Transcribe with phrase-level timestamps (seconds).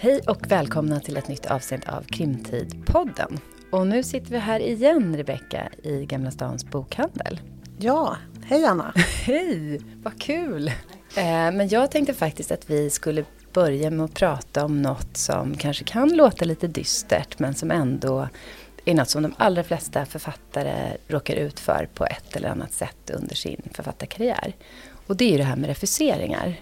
[0.00, 3.38] Hej och välkomna till ett nytt avsnitt av Krimtid-podden.
[3.70, 7.40] Och nu sitter vi här igen, Rebecka, i Gamla Stans bokhandel.
[7.78, 8.92] Ja, hej Anna!
[9.24, 10.68] Hej, vad kul!
[11.16, 15.54] Eh, men jag tänkte faktiskt att vi skulle börja med att prata om något som
[15.54, 18.28] kanske kan låta lite dystert men som ändå
[18.84, 23.10] är något som de allra flesta författare råkar ut för på ett eller annat sätt
[23.14, 24.52] under sin författarkarriär.
[25.06, 26.56] Och det är ju det här med refuseringar.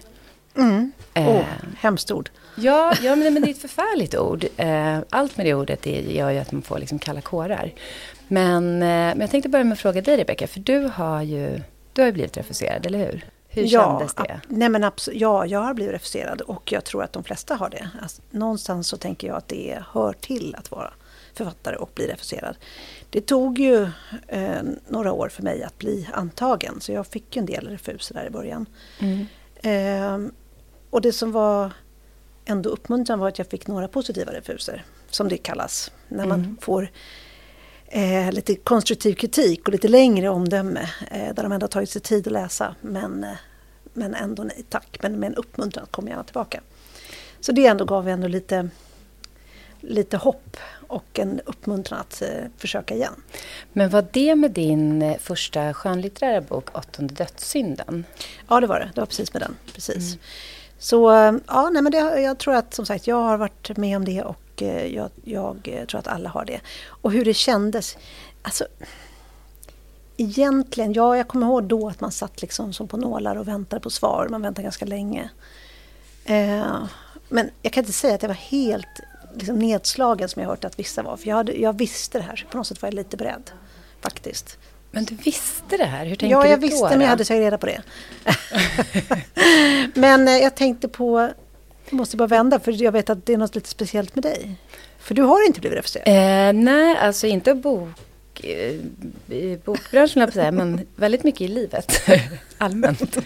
[0.57, 0.91] Mm.
[1.13, 1.43] Eh, oh,
[1.77, 2.29] hemskt ord.
[2.55, 4.45] Ja, ja men, men det är ett förfärligt ord.
[4.57, 7.73] Eh, allt med det ordet är, gör ju att man får liksom kalla kårar.
[8.27, 11.61] Men, eh, men jag tänkte börja med att fråga dig Rebecka, för du har ju
[11.93, 13.25] du har ju blivit refuserad, eller hur?
[13.47, 14.41] Hur ja, kändes det?
[14.47, 17.89] Nej men ja, jag har blivit refuserad och jag tror att de flesta har det.
[18.01, 20.93] Alltså, någonstans så tänker jag att det hör till att vara
[21.33, 22.57] författare och bli refuserad.
[23.09, 23.89] Det tog ju
[24.27, 28.25] eh, några år för mig att bli antagen så jag fick en del refuser där
[28.25, 28.65] i början.
[28.99, 29.25] Mm.
[29.61, 30.31] Eh,
[30.89, 31.71] och det som var
[32.45, 35.91] ändå uppmuntrande var att jag fick några positiva refuser, som det kallas.
[36.07, 36.57] När man mm.
[36.61, 36.89] får
[37.87, 42.27] eh, lite konstruktiv kritik och lite längre omdöme eh, där de ändå tagit sig tid
[42.27, 42.75] att läsa.
[42.81, 43.37] Men, eh,
[43.93, 46.61] men ändå nej tack, men med en uppmuntran komma gärna tillbaka.
[47.39, 48.69] Så det ändå gav ändå lite,
[49.79, 50.57] lite hopp
[50.87, 53.13] och en uppmuntran att eh, försöka igen.
[53.73, 58.05] Men var det med din eh, första skönlitterära bok, Åttonde dödssynden?
[58.47, 58.91] Ja, det var det.
[58.95, 59.55] Det var precis med den.
[59.73, 60.07] Precis.
[60.07, 60.19] Mm.
[60.79, 61.11] Så
[61.47, 64.23] ja, nej, men det, jag tror att som sagt jag har varit med om det
[64.23, 66.59] och eh, jag, jag, eh, tror att alla har det.
[66.87, 67.97] Och hur det kändes.
[68.41, 68.67] Alltså,
[70.17, 73.79] egentligen, ja jag kommer ihåg då att man satt liksom som på nålar och väntade
[73.79, 74.27] på svar.
[74.29, 75.29] Man väntade ganska länge.
[76.25, 76.83] Eh,
[77.29, 78.99] men jag kan inte säga att jag var helt
[79.35, 81.17] liksom, nedslagen som jag hört att vissa var.
[81.17, 83.51] För jag, hade, jag visste det här, så på något sätt var jag lite beredd.
[84.01, 84.57] Faktiskt.
[84.91, 86.05] Men du visste det här?
[86.05, 87.81] Hur tänkte ja, jag visste men jag hade tagit reda på det.
[89.93, 91.29] men eh, jag tänkte på,
[91.89, 94.55] jag måste bara vända för jag vet att det är något lite speciellt med dig.
[94.99, 96.07] För du har inte blivit refuserad?
[96.07, 98.75] Eh, nej, alltså inte bok, eh,
[99.35, 102.01] i bokbranschen på säga, men väldigt mycket i livet
[102.57, 103.17] allmänt.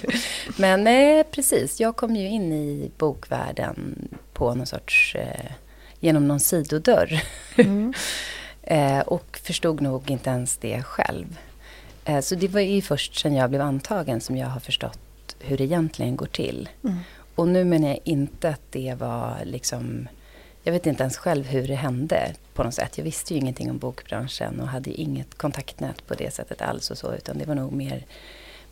[0.58, 1.80] Men nej, precis.
[1.80, 5.52] Jag kom ju in i bokvärlden på någon sorts, eh,
[6.00, 7.24] genom någon sidodörr.
[7.56, 7.94] Mm.
[8.64, 11.38] eh, och förstod nog inte ens det själv.
[12.06, 15.00] Eh, så det var ju först sen jag blev antagen som jag har förstått
[15.40, 16.70] hur det egentligen går till.
[16.84, 16.98] Mm.
[17.36, 20.08] Och nu menar jag inte att det var liksom...
[20.64, 22.98] Jag vet inte ens själv hur det hände på något sätt.
[22.98, 26.98] Jag visste ju ingenting om bokbranschen och hade inget kontaktnät på det sättet alls och
[26.98, 27.14] så.
[27.14, 28.06] Utan det var nog mer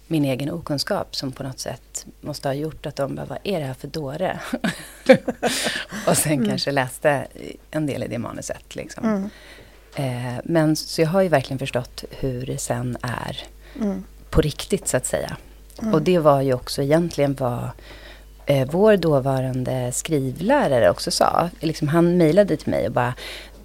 [0.07, 3.59] min egen okunskap som på något sätt måste ha gjort att de bara, vad är
[3.59, 4.39] det här för dåre?
[6.07, 6.49] och sen mm.
[6.49, 7.27] kanske läste
[7.71, 8.75] en del i det manuset.
[8.75, 9.05] Liksom.
[9.05, 9.29] Mm.
[9.99, 13.37] Eh, men så jag har ju verkligen förstått hur det sen är
[13.81, 14.03] mm.
[14.29, 15.37] på riktigt så att säga.
[15.81, 15.93] Mm.
[15.93, 17.69] Och det var ju också egentligen vad
[18.45, 21.49] eh, vår dåvarande skrivlärare också sa.
[21.59, 23.13] Liksom, han mejlade till mig och bara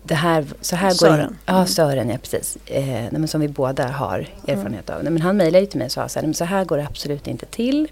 [0.06, 1.26] det här, så här Sören.
[1.26, 1.66] går Ja, mm.
[1.66, 2.58] Sören, ja precis.
[2.66, 5.02] Eh, nej, men som vi båda har erfarenhet av.
[5.02, 7.26] Nej, men han mejlade till mig och sa så här, så här går det absolut
[7.26, 7.88] inte till.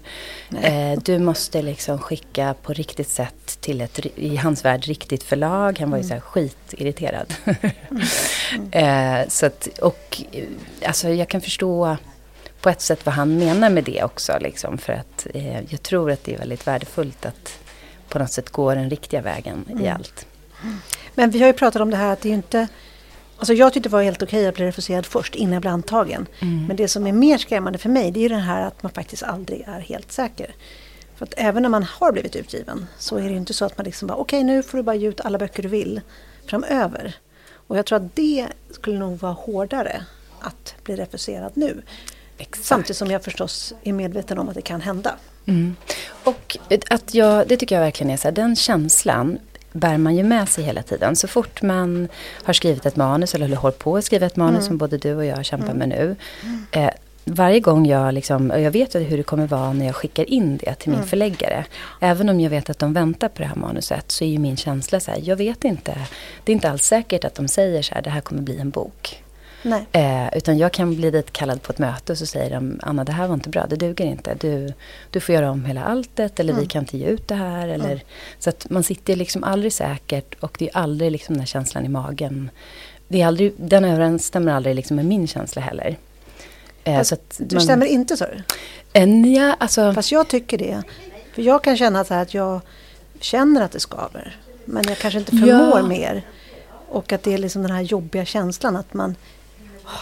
[0.61, 5.79] Eh, du måste liksom skicka på riktigt sätt till ett, i hans värld, riktigt förlag.
[5.79, 6.07] Han var ju mm.
[6.07, 7.33] så här skitirriterad.
[7.45, 8.71] mm.
[9.21, 10.43] eh, så att, och eh,
[10.85, 11.97] alltså jag kan förstå
[12.61, 14.37] på ett sätt vad han menar med det också.
[14.41, 17.59] Liksom, för att eh, jag tror att det är väldigt värdefullt att
[18.09, 19.93] på något sätt gå den riktiga vägen i mm.
[19.95, 20.25] allt.
[21.15, 22.67] Men vi har ju pratat om det här att det är inte...
[23.37, 26.27] Alltså jag tyckte det var helt okej att bli refuserad först innan jag blev antagen.
[26.39, 26.65] Mm.
[26.65, 28.91] Men det som är mer skrämmande för mig det är ju det här att man
[28.91, 30.55] faktiskt aldrig är helt säker.
[31.15, 33.77] För att även när man har blivit utgiven så är det ju inte så att
[33.77, 36.01] man liksom bara okej okay, nu får du bara ge ut alla böcker du vill
[36.45, 37.15] framöver.
[37.67, 40.05] Och jag tror att det skulle nog vara hårdare
[40.39, 41.81] att bli refuserad nu.
[42.37, 42.65] Exakt.
[42.65, 45.15] Samtidigt som jag förstås är medveten om att det kan hända.
[45.45, 45.75] Mm.
[46.23, 46.57] Och
[46.89, 49.39] att jag, det tycker jag verkligen är så här, den känslan
[49.73, 51.15] bär man ju med sig hela tiden.
[51.15, 52.07] Så fort man
[52.43, 54.67] har skrivit ett manus eller håller på att skriva ett manus mm.
[54.67, 55.77] som både du och jag kämpar mm.
[55.77, 56.15] med nu.
[56.71, 56.89] Eh,
[57.25, 60.57] varje gång jag liksom, och jag vet hur det kommer vara när jag skickar in
[60.57, 61.09] det till min mm.
[61.09, 61.65] förläggare.
[61.99, 64.57] Även om jag vet att de väntar på det här manuset så är ju min
[64.57, 65.97] känsla så här, jag vet inte.
[66.43, 68.69] Det är inte alls säkert att de säger så här, det här kommer bli en
[68.69, 69.22] bok.
[69.91, 73.03] Eh, utan jag kan bli dit kallad på ett möte och så säger de Anna
[73.03, 74.35] det här var inte bra, det duger inte.
[74.39, 74.73] Du,
[75.11, 76.63] du får göra om hela alltet eller mm.
[76.63, 77.67] vi kan inte ge ut det här.
[77.67, 77.99] Eller, mm.
[78.39, 81.85] Så att man sitter liksom aldrig säkert och det är aldrig liksom den här känslan
[81.85, 82.49] i magen.
[83.07, 85.97] Det är aldrig, den överensstämmer aldrig liksom med min känsla heller.
[86.83, 88.25] Eh, så att du man, stämmer inte så?
[88.93, 90.83] En, ja, alltså, Fast jag tycker det.
[91.33, 92.61] För jag kan känna så att jag
[93.19, 94.37] känner att det skaver.
[94.65, 95.87] Men jag kanske inte förmår ja.
[95.87, 96.23] mer.
[96.89, 99.15] Och att det är liksom den här jobbiga känslan att man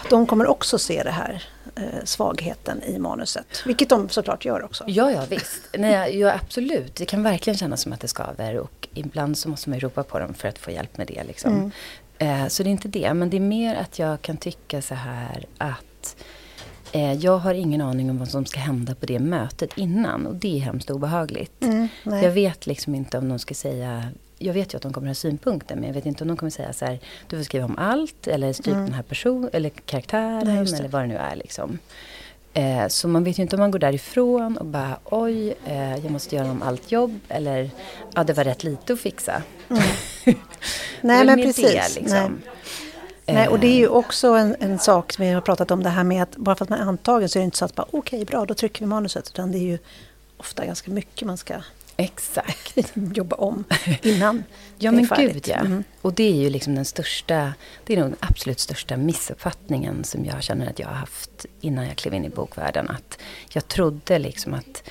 [0.10, 1.44] de kommer också se det här.
[1.76, 3.64] eh, svagheten i manuset.
[3.66, 4.84] Vilket de såklart gör också.
[4.88, 5.62] Ja, ja visst.
[5.78, 6.96] Nej, ja, absolut.
[6.96, 10.04] Det kan verkligen kännas som att det skaver och ibland så måste man ju ropa
[10.04, 11.24] på dem för att få hjälp med det.
[11.24, 11.54] Liksom.
[11.54, 11.72] Mm.
[12.44, 14.96] Eh, så det är inte det, men det är mer att jag kan tycka så
[14.96, 16.16] här att
[16.92, 20.36] eh, jag har ingen aning om vad som ska hända på det mötet innan och
[20.36, 21.64] det är hemskt obehagligt.
[21.64, 21.88] Mm.
[22.04, 24.04] Jag vet liksom inte om de ska säga
[24.46, 26.50] jag vet ju att de kommer ha synpunkter men jag vet inte om de kommer
[26.50, 28.86] säga så här du får skriva om allt eller stryk Mm.
[28.86, 31.80] den här personen eller karaktären Nej, eller vad det nu är liksom.
[32.54, 36.12] Eh, så man vet ju inte om man går därifrån och bara oj, eh, jag
[36.12, 37.70] måste göra om allt jobb eller
[38.16, 39.44] ja, det var rätt lite att fixa.
[40.26, 40.36] Är
[41.02, 41.96] Nej men precis.
[41.96, 42.42] Det, liksom.
[43.26, 45.84] Nej, och det är Eh, ju också en, en sak som vi har pratat om
[45.84, 47.66] det här med att bara för att man är antagen så är det inte så
[47.66, 49.78] att bara okej bra då trycker vi manuset utan det är ju
[50.38, 51.56] ofta ganska mycket man ska
[52.04, 52.94] Exakt.
[53.14, 53.64] jobba om
[54.02, 54.44] innan
[54.78, 55.56] Ja men gud ja.
[55.56, 55.84] Mm.
[56.02, 57.54] Och det är ju liksom den största,
[57.86, 61.88] det är nog den absolut största missuppfattningen som jag känner att jag har haft innan
[61.88, 62.90] jag klev in i bokvärlden.
[62.90, 63.20] Att
[63.54, 64.84] jag trodde liksom att,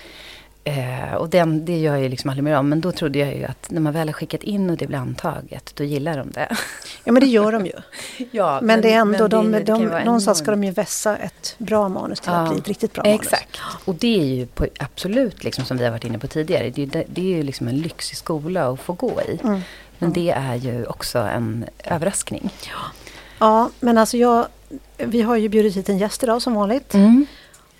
[0.64, 3.34] eh, och den, det gör jag ju liksom aldrig mer om, men då trodde jag
[3.36, 6.30] ju att när man väl har skickat in och det blir antaget, då gillar de
[6.30, 6.48] det.
[7.04, 7.72] Ja men det gör de ju.
[8.30, 10.62] ja, Men, det är ändå, de, det- de, det någonstans ska enormt.
[10.62, 13.20] de ju vässa ett bra manus till Ja, att bli ett riktigt bra manus.
[13.20, 13.60] Exakt.
[13.84, 16.82] Och det är ju på, absolut, liksom, som vi har varit inne på tidigare, det
[16.82, 19.38] är, det är ju liksom en lyxig skola att få gå i.
[19.44, 19.60] Mm.
[19.98, 22.50] Men det är ju också en överraskning.
[23.38, 24.46] Ja, men alltså jag,
[24.98, 26.94] vi har ju bjudit hit en gäst idag som vanligt.
[26.94, 27.26] Mm.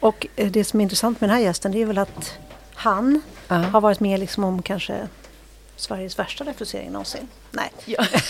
[0.00, 2.32] Och eh, det som är intressant med den här gästen det är väl att
[2.80, 3.54] han Ja.
[3.56, 5.08] har varit med liksom om kanske
[5.76, 7.28] Sveriges värsta refusering någonsin.
[7.50, 8.04] Nej, Ja.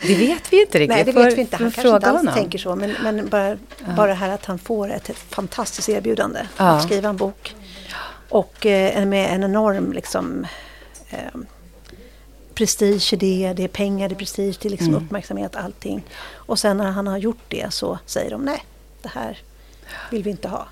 [0.00, 0.88] det vet vi inte riktigt.
[0.88, 1.56] Nej det Får- vet vi inte.
[1.56, 2.34] Han kanske inte alls honom.
[2.34, 2.76] tänker så.
[2.76, 3.56] Men, men bara,
[3.96, 6.64] bara det här att han får ett, ett fantastiskt erbjudande Ja.
[6.64, 7.54] att skriva en bok.
[8.28, 10.46] Och eh, med en enorm liksom,
[11.10, 11.18] eh,
[12.54, 13.52] prestige i det.
[13.56, 15.04] Det är pengar, det är prestige, det är liksom Mm.
[15.04, 16.02] uppmärksamhet, allting.
[16.32, 18.64] Och sen när han har gjort det så säger de nej,
[19.02, 19.38] det här
[20.10, 20.66] vill vi inte ha.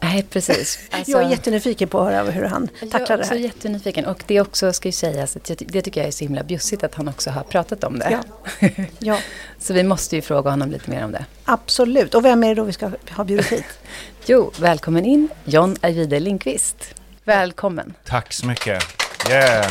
[0.00, 0.78] Nej, precis.
[0.90, 3.40] Alltså, jag är jättenyfiken på att höra hur han jag tacklar är det också här.
[3.40, 4.06] jättenyfiken.
[4.06, 6.42] Och det är också, ska ju sägas, att jag, det tycker jag är så himla
[6.42, 8.18] bjussigt att han också har pratat om det.
[8.60, 8.68] Ja.
[8.98, 9.18] Ja,
[9.58, 11.24] så vi måste ju fråga honom lite mer om det.
[11.44, 12.14] absolut.
[12.14, 13.64] Och vem är det då vi ska ha bjudit hit?
[14.26, 16.76] Jo, välkommen in, John Ajvide Lindqvist.
[17.24, 17.94] Välkommen.
[18.04, 18.82] Tack så mycket.
[19.30, 19.70] Yeah.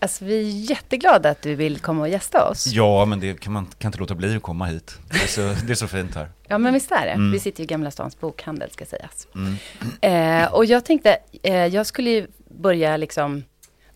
[0.00, 2.66] Alltså, vi är jätteglada att du vill komma och gästa oss.
[2.66, 4.98] Ja, men det kan man kan inte låta bli att komma hit.
[5.10, 6.28] Det är så, det är så fint här.
[6.48, 7.12] Ja, men visst är det.
[7.12, 7.32] Mm.
[7.32, 9.26] Vi sitter ju i Gamla Stans bokhandel, ska sägas.
[9.34, 10.44] Mm.
[10.44, 13.44] Eh, och jag tänkte, eh, jag skulle ju börja liksom,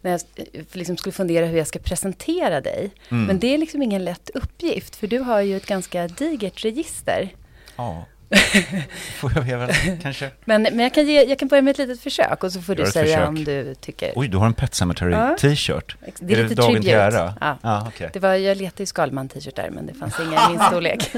[0.00, 0.20] när jag
[0.52, 2.90] eh, liksom skulle fundera hur jag ska presentera dig.
[3.08, 3.25] Mm.
[3.25, 7.34] Men det är liksom ingen lätt uppgift, för du har ju ett ganska digert register.
[7.76, 8.05] Ja,
[9.20, 9.70] får jag väl
[10.02, 10.31] kanske.
[10.44, 12.79] Men, men jag, kan ge, jag kan börja med ett litet försök och så får
[12.79, 13.29] Gör du säga försök.
[13.29, 14.12] om du tycker...
[14.17, 15.37] Oj, du har en Pet Sematary Ja.
[15.40, 15.96] t-shirt.
[16.19, 16.93] Det är, är lite det tribute.
[16.93, 17.34] ära?
[17.40, 17.58] Ja.
[17.62, 18.11] Ja, okej.
[18.12, 21.11] Det var, jag letade ju Skalman-t-shirtar, men det fanns inga i min storlek.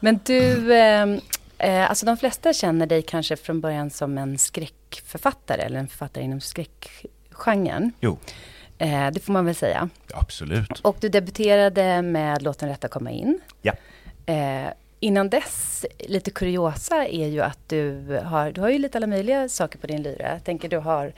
[0.00, 1.06] Men du, eh,
[1.58, 6.24] eh, alltså de flesta känner dig kanske från början som en skräckförfattare, eller en författare
[6.24, 7.92] inom skräckgenren.
[8.00, 8.18] Jo,
[8.78, 9.88] Eh, det får man väl säga.
[10.14, 10.80] absolut.
[10.80, 13.40] Och du debuterade med Låt den rätta komma in.
[13.62, 13.72] Ja.
[15.04, 19.48] Innan dess, lite kuriosa är ju att du har, du har ju lite alla möjliga
[19.48, 20.32] saker på din lyra.
[20.32, 21.12] Jag tänker du har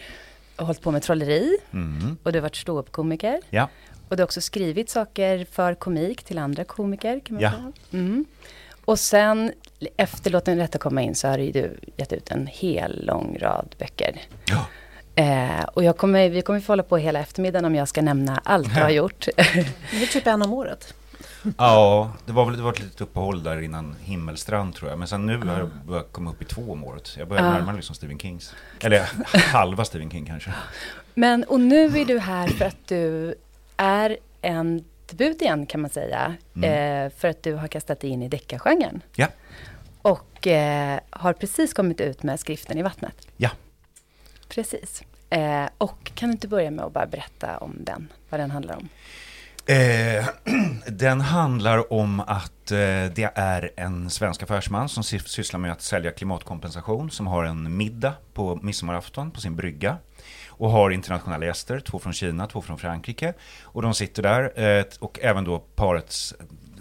[0.56, 2.16] hållit på med trolleri Mm.
[2.22, 3.40] och du har varit ståuppkomiker.
[3.50, 3.68] Ja,
[4.08, 7.50] Och du har också skrivit saker för komik till andra komiker kan man Ja.
[7.50, 7.72] säga.
[7.92, 8.24] Mm.
[8.84, 9.52] Och sen
[9.96, 13.74] efter Låt den rätta komma in så har du gett ut en hel lång rad
[13.78, 14.20] böcker.
[14.44, 14.66] ja.
[15.16, 18.40] Eh, och jag kommer, vi kommer få hålla på hela eftermiddagen om jag ska nämna
[18.44, 19.26] allt du har gjort.
[19.90, 20.94] Det är typ en om året.
[21.58, 24.98] Ja det var väl det var ett litet uppehåll där innan Himmelstrand tror jag.
[24.98, 27.16] Men sen nu har jag börjat komma upp i två om året.
[27.18, 27.50] Jag börjar Ja.
[27.52, 28.54] närma mig liksom Stephen Kings.
[28.80, 29.10] Eller
[29.52, 30.52] halva Stephen King kanske.
[31.14, 33.34] Men, och nu är du här för att du
[33.76, 36.34] är en debut igen kan man säga.
[36.56, 37.06] Mm.
[37.06, 39.02] Eh, för att du har kastat dig in i deckargenren.
[39.16, 39.26] Ja,
[40.02, 43.28] Och eh, har precis kommit ut med skriften i vattnet.
[43.36, 43.50] ja.
[44.48, 45.02] Precis.
[45.30, 48.76] Eh, och kan du inte börja med att bara berätta om den, vad den handlar
[48.76, 48.88] om?
[49.66, 50.26] Eh,
[50.86, 52.78] den handlar om att eh,
[53.14, 58.14] det är en svensk affärsman som sysslar med att sälja klimatkompensation som har en middag
[58.34, 59.96] på midsommarafton på sin brygga
[60.48, 63.34] och har internationella gäster, två från Kina, två från Frankrike.
[63.62, 66.34] Och de sitter där eh, och även då parets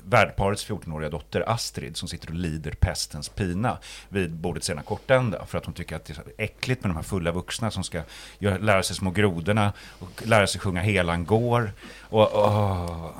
[0.05, 3.77] värdparets 14-åriga dotter Astrid som sitter och lider pestens pina
[4.09, 6.95] vid bordets ena kortända för att hon tycker att det är så äckligt med de
[6.95, 8.01] här fulla vuxna som ska
[8.39, 11.71] göra, lära sig små grodorna och lära sig sjunga Helan går.
[11.99, 13.15] Och, och,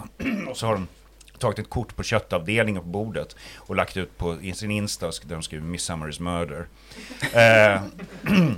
[0.50, 0.88] och så har de
[1.38, 5.44] tagit ett kort på köttavdelningen på bordet och lagt ut på sin Insta där de
[5.44, 6.68] skriver Midsummer is murder.
[7.34, 7.82] Eh,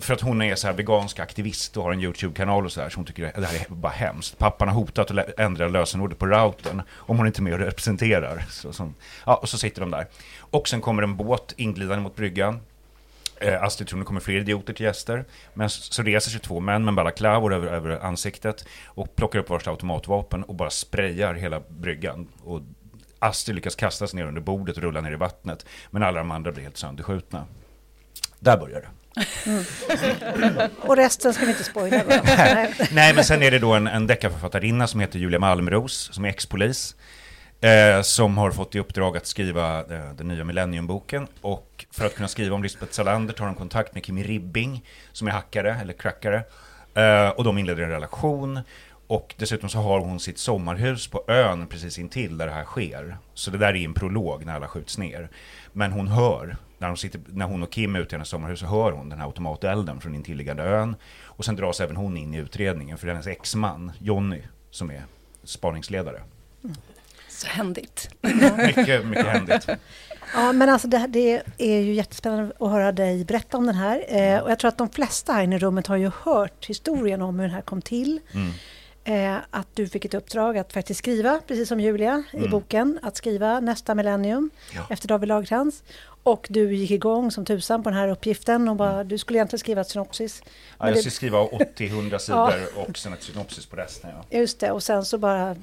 [0.00, 2.88] För att hon är så här vegansk aktivist och har en YouTube-kanal och så här,
[2.88, 4.38] så hon tycker det här är bara hemskt.
[4.38, 8.44] Pappan har hotat att ändra lösenordet på routern om hon inte är med och representerar.
[8.50, 8.92] Så, så,
[9.26, 10.06] ja, och så sitter de där.
[10.38, 12.60] Och sen kommer en båt inglidande mot bryggan.
[13.36, 15.24] Eh, Astrid tror det kommer fler idioter till gäster.
[15.54, 19.68] Men så reser sig två män med balaklavor över, över ansiktet och plockar upp varsitt
[19.68, 22.28] automatvapen och bara sprayar hela bryggan.
[22.44, 22.60] Och
[23.18, 25.66] Astrid lyckas kasta sig ner under bordet och rulla ner i vattnet.
[25.90, 27.46] Men alla de andra blir helt sönderskjutna.
[28.38, 28.88] Där börjar det.
[29.46, 30.70] Mm.
[30.80, 32.02] Och resten ska vi inte spoila.
[32.06, 32.74] Nej.
[32.92, 36.28] Nej, men sen är det då en, en deckarförfattarinna som heter Julia Malmros, som är
[36.28, 36.94] ex-polis.
[37.60, 41.26] Eh, som har fått i uppdrag att skriva eh, den nya Millenniumboken.
[41.40, 45.28] Och för att kunna skriva om Lisbeth Salander tar hon kontakt med Kimi Ribbing, som
[45.28, 46.44] är hackare, eller crackare.
[46.94, 48.60] Eh, och de inleder en relation.
[49.06, 53.16] Och dessutom så har hon sitt sommarhus på ön precis intill där det här sker.
[53.34, 55.28] Så det där är en prolog när alla skjuts ner.
[55.72, 58.60] Men hon hör, när hon, sitter, när hon och Kim är ute i hennes sommarhus
[58.60, 60.96] så hör hon den här automatelden från intilliggande ön.
[61.22, 65.02] Och sen dras även hon in i utredningen för hennes exman, Jonny, som är
[65.44, 66.22] spaningsledare.
[67.28, 68.10] Så händigt.
[68.56, 69.68] Mycket, mycket händigt.
[70.34, 74.04] Ja, men alltså det, det är ju jättespännande att höra dig berätta om den här.
[74.08, 77.22] Eh, och jag tror att de flesta här inne i rummet har ju hört historien
[77.22, 78.20] om hur den här kom till.
[78.32, 78.52] Mm.
[79.06, 82.50] Eh, att du fick ett uppdrag att faktiskt skriva, precis som Julia i Mm.
[82.50, 84.86] boken, att skriva nästa millennium Ja.
[84.90, 85.82] efter David Lagercrantz.
[86.22, 89.58] Och du gick igång som tusan på den här uppgiften och bara, du skulle egentligen
[89.60, 90.42] skriva ett synopsis.
[90.78, 94.10] Ja, jag det- ska skriva 80-100 sidor och sen ett synopsis på resten.
[94.30, 94.38] Ja.
[94.38, 95.56] Just det, och sen så bara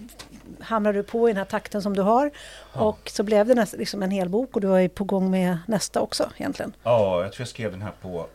[0.60, 2.32] hamnar du på i den här takten som du har.
[2.74, 5.58] Och så blev det näst, liksom en hel bok och du är på gång med
[5.68, 6.74] nästa också egentligen.
[6.84, 8.28] ja, jag tror jag skrev den här på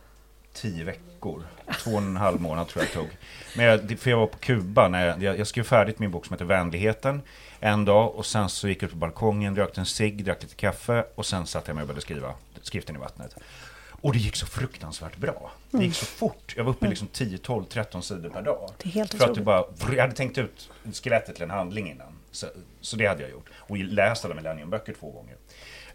[0.53, 1.43] 10 veckor.
[1.83, 3.17] Två och en halv månad tror jag det tog.
[3.55, 6.25] Men jag, för jag var på Kuba, när jag, jag, jag skrev färdigt min bok
[6.25, 7.21] som heter Vänligheten
[7.59, 10.55] en dag och sen så gick jag ut på balkongen, rökte en cigg, drack lite
[10.55, 13.35] kaffe och sen satte jag mig och började skriva skriften i vattnet.
[14.01, 15.51] Och det gick så fruktansvärt bra.
[15.71, 16.53] Det gick så fort.
[16.57, 18.71] Jag var uppe i liksom 10, 12, 13 sidor per dag.
[18.77, 21.91] Det är helt För att det bara, jag hade tänkt ut skelettet till en handling
[21.91, 22.13] innan.
[22.31, 22.47] Så,
[22.81, 23.49] så det hade jag gjort.
[23.55, 25.35] Och läst alla Millenniumböcker två gånger.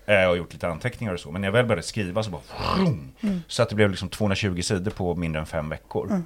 [0.06, 1.30] Eh, och gjort lite anteckningar och så.
[1.30, 2.42] Men när jag väl började skriva så bara...
[2.76, 3.12] Vroom,
[3.46, 6.22] Så att det blev liksom 220 sidor på mindre än fem veckor.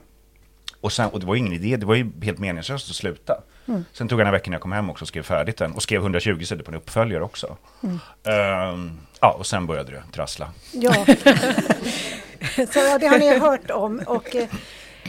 [0.80, 3.42] Och, sen, och det var ingen idé, det var ju helt meningslöst att sluta.
[3.92, 5.72] Sen tog jag några veckor när jag kom hem också och skrev färdigt den.
[5.72, 7.56] Och skrev 120 sidor på en uppföljare också.
[8.24, 10.48] Ehm, ja, och sen började det trassla.
[10.72, 10.92] Ja.
[12.54, 14.02] så det har ni hört om.
[14.06, 14.48] Och, eh,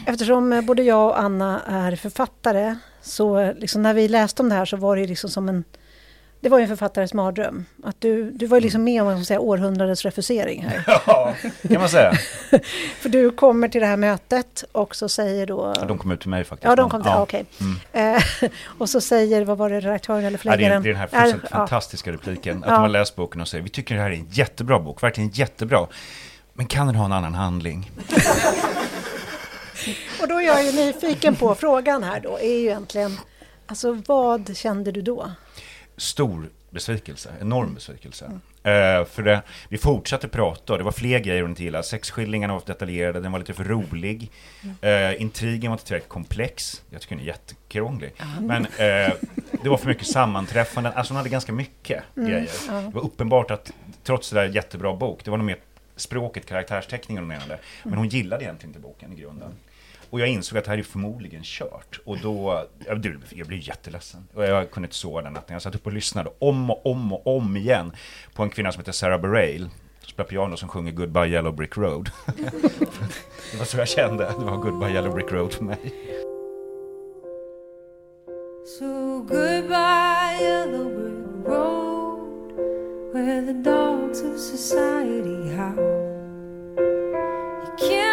[0.06, 4.50] eftersom eh, både jag och Anna är författare så eh, liksom, när vi läste om
[4.50, 5.64] det här så var det liksom som en
[6.42, 7.66] det var ju en författares mardröm.
[7.84, 10.84] Att du, du var ju liksom med om man säga, århundradets refusering här.
[11.08, 11.34] Ja,
[11.70, 12.12] kan man säga.
[13.00, 15.74] För du kommer till det här mötet och så säger då...
[15.76, 16.70] Ja, de kom ut till mig faktiskt.
[16.70, 17.22] Ja, de kom till, ja.
[17.22, 17.46] okej.
[17.94, 18.24] Eh,
[18.78, 20.84] och så säger, vad var det, redaktören eller Ja, det, är, förläggaren?
[20.84, 21.58] det är den här fullständigt ja.
[21.58, 22.58] fantastiska repliken.
[22.64, 22.74] Att Ja.
[22.74, 25.30] de har läst boken och säger vi tycker det här är en jättebra bok, verkligen
[25.30, 25.88] jättebra.
[26.54, 27.92] Men kan den ha en annan handling?
[30.22, 33.20] Och då är jag ju nyfiken på frågan här då, är ju egentligen,
[33.66, 35.32] alltså vad kände du då?
[35.98, 38.26] Stor besvikelse, enorm besvikelse.
[38.64, 41.84] Eh, för det, vi fortsatte prata och det var fler grejer hon inte gillade.
[41.84, 44.32] Sexskildringarna var för detaljerade, den var lite för rolig.
[44.82, 46.84] Eh, intrigen var inte tillräckligt komplex.
[46.90, 48.14] Jag tycker den är jättekrånglig.
[48.42, 49.14] Men eh,
[49.64, 50.94] det var för mycket sammanträffanden.
[50.96, 52.50] Alltså hon hade ganska mycket grejer.
[52.86, 53.72] Det var uppenbart att
[54.04, 55.58] trots det där jättebra bok, det var nog mer
[55.96, 57.60] språket, karaktärsteckningen hon menade.
[57.84, 59.52] Men hon gillade egentligen inte boken i grunden.
[60.10, 62.00] Och jag insåg att det här är förmodligen kört.
[62.06, 64.28] Och då, jag blev, jag blev jätteledsen.
[64.34, 65.54] Och jag kunde inte sova den natten.
[65.54, 67.92] Jag satt upp och lyssnade om och om och om igen
[68.34, 69.72] på en kvinna som heter Sarah Bareilles.
[70.00, 72.10] Som spelar piano som sjunger Goodbye Yellow Brick Road.
[73.52, 74.26] det var så jag kände.
[74.40, 75.94] Det var Goodbye Yellow Brick Road för mig.
[78.80, 82.52] So goodbye, yellow brick road,
[83.14, 85.80] where the dogs of society howl.
[87.64, 88.07] You can't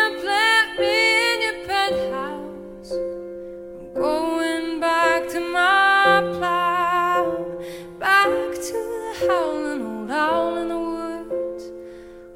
[9.29, 11.65] howling old owl in the woods,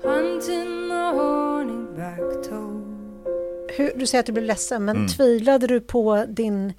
[0.04, 2.84] hunting the horny-back toad.
[3.76, 5.08] Hur, du säger att du blev ledsen, men Mm.
[5.08, 6.72] tvivlade du på din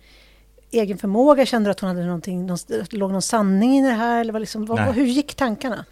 [0.71, 1.45] egen förmåga?
[1.45, 4.21] Kände du att hon hade någonting, någon, att det låg någon sanning i det här?
[4.21, 5.85] Eller vad liksom, vad, hur gick tankarna?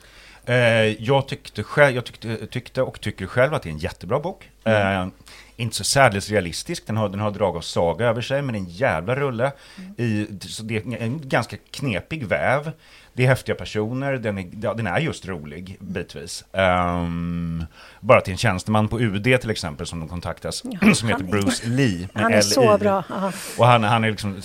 [0.46, 0.56] Eh,
[1.04, 4.50] jag tyckte, själv, jag tyckte, tyckte och tycker själv att det är en jättebra bok.
[4.64, 5.08] Eh,
[5.56, 8.66] inte så särdeles realistisk, den har, den har drag av saga över sig, men en
[8.66, 9.52] jävla rulle.
[9.98, 12.72] I, så det är en ganska knepig väv.
[13.18, 16.46] Det är häftiga personer, den är, den är just rolig bitvis.
[16.54, 17.66] Ehm,
[18.00, 21.28] bara till en tjänsteman på UD till exempel som de kontaktas, Ja, som heter är-
[21.28, 22.10] Bruce Lee.
[22.14, 23.04] Han är så bra.
[23.12, 23.32] Aha.
[23.58, 24.42] Och han, han är liksom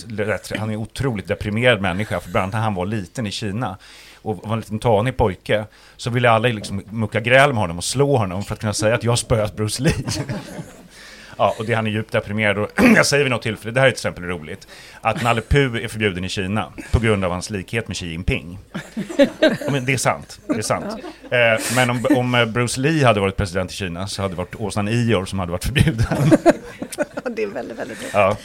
[0.58, 3.76] han är en otroligt deprimerad människa, för bland annat när han var liten i Kina
[4.22, 5.64] och var en liten tanig pojke,
[5.96, 8.94] så ville alla liksom mucka gräl med honom och slå honom för att kunna säga
[8.94, 9.92] att jag har spöat Bruce Lee.
[11.38, 13.86] Ja, och det han är djupt deprimerad och jag säger vid något tillfälle, det här
[13.86, 14.66] är till exempel roligt,
[15.00, 18.58] att Nalle Puh är förbjuden i Kina på grund av hans likhet med Xi Jinping.
[19.70, 20.86] Men det är sant, det är sant.
[21.30, 21.38] Eh,
[21.76, 24.88] Men om, om Bruce Lee hade varit president i Kina så hade det varit Åsnan
[24.88, 26.06] Ior som hade varit förbjuden.
[27.30, 28.10] Det är väldigt, väldigt roligt.
[28.14, 28.36] Ja,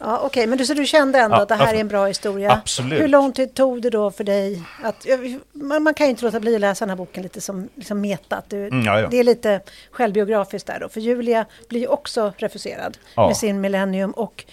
[0.00, 2.06] Ja, Okej, men du, så du kände ändå Ja, att det här är en bra
[2.06, 2.52] historia?
[2.52, 3.00] absolut.
[3.02, 5.06] Hur lång tid tog det då för dig att...
[5.52, 8.00] Man, man kan ju inte låta bli att läsa den här boken lite som liksom
[8.00, 8.36] meta.
[8.36, 9.08] Att du, Mm, ja, ja.
[9.10, 10.88] Det är lite självbiografiskt där då.
[10.88, 12.05] För Julia blir ju också
[12.36, 13.26] refuserad Ja.
[13.26, 14.10] med sin Millennium.
[14.10, 14.44] Och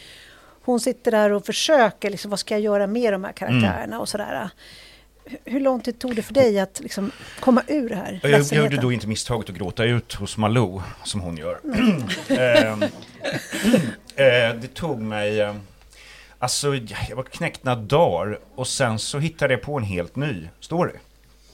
[0.65, 3.99] hon sitter där och försöker, liksom, vad ska jag göra med de här karaktärerna Mm.
[3.99, 4.49] och sådär.
[5.45, 8.19] Hur- lång tid tog det för dig att liksom, komma ur det här?
[8.23, 11.59] Jag, jag gjorde då inte misstaget att gråta ut hos Malou, som hon gör.
[12.29, 12.83] Ehm,
[14.15, 15.41] eh, det tog mig...
[15.41, 15.55] eh,
[16.39, 16.75] Alltså,
[17.09, 20.93] jag var knäckt några dagar och sen så hittade jag på en helt ny story.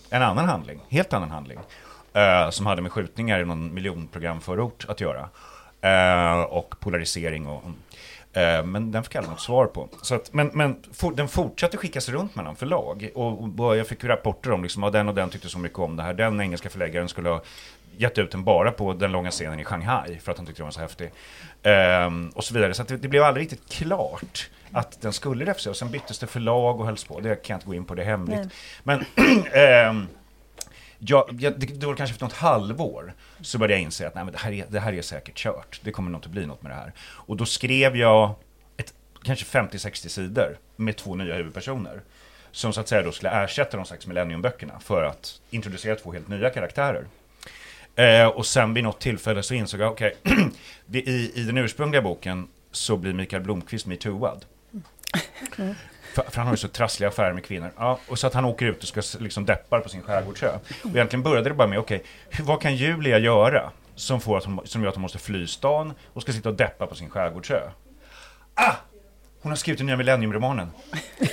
[0.10, 1.60] En annan handling, helt annan handling.
[2.14, 5.30] eh, som hade med skjutningar i någon miljonprogramförort att göra.
[5.82, 7.64] Eh, och polarisering och...
[8.40, 9.90] eh, men den fick jag aldrig något svar på.
[10.02, 13.10] Så att, men men for, den fortsatte skickas runt mellan förlag.
[13.16, 15.96] Och, och jag fick rapporter om liksom, att den och den tyckte så mycket om
[15.96, 16.14] det här.
[16.14, 17.42] Den engelska förläggaren skulle ha
[17.98, 20.66] gett ut den bara på den långa scenen i Shanghai för att han tyckte den
[20.68, 21.12] var så häftig.
[21.64, 22.74] Ehm, och så vidare.
[22.74, 25.78] Så det, det blev aldrig riktigt klart att den skulle refuseras.
[25.78, 27.20] Sen byttes det förlag och hölls på.
[27.20, 28.40] Det kan jag inte gå in på, det är hemligt.
[28.84, 29.06] Men
[29.54, 30.08] ehm,
[31.00, 34.24] jag, jag, det, det var kanske efter något halvår så började jag inse att nej,
[34.24, 35.80] men det, här är, det här är säkert kört.
[35.84, 36.94] Det kommer nog inte bli något med det här.
[37.00, 38.36] Och då skrev jag
[38.78, 42.02] ett, kanske 50-60 sidor med två nya huvudpersoner.
[42.52, 46.28] Som så att säga då skulle ersätta de sex Millenniumböckerna för att introducera två helt
[46.28, 47.06] nya karaktärer.
[47.96, 52.02] Eh, och sen vid något tillfälle så insåg jag, okej, okay, i, i den ursprungliga
[52.02, 54.46] boken så blir Mikael Blomkvist metooad.
[55.58, 55.76] Mm.
[56.24, 57.72] För, för han har ju så trassliga affärer med kvinnor.
[57.78, 60.52] Ja, och så att han åker ut och ska liksom deppar på sin skärgårdsö.
[60.84, 64.46] Och egentligen började det bara med, okej, okay, vad kan Julia göra som, får att
[64.46, 67.10] hon, som gör att hon måste fly stan och ska sitta och deppa på sin
[67.10, 67.60] skärgårdsö?
[68.54, 68.74] Ah!
[69.42, 70.68] Hon har skrivit den nya Millennium-romanen.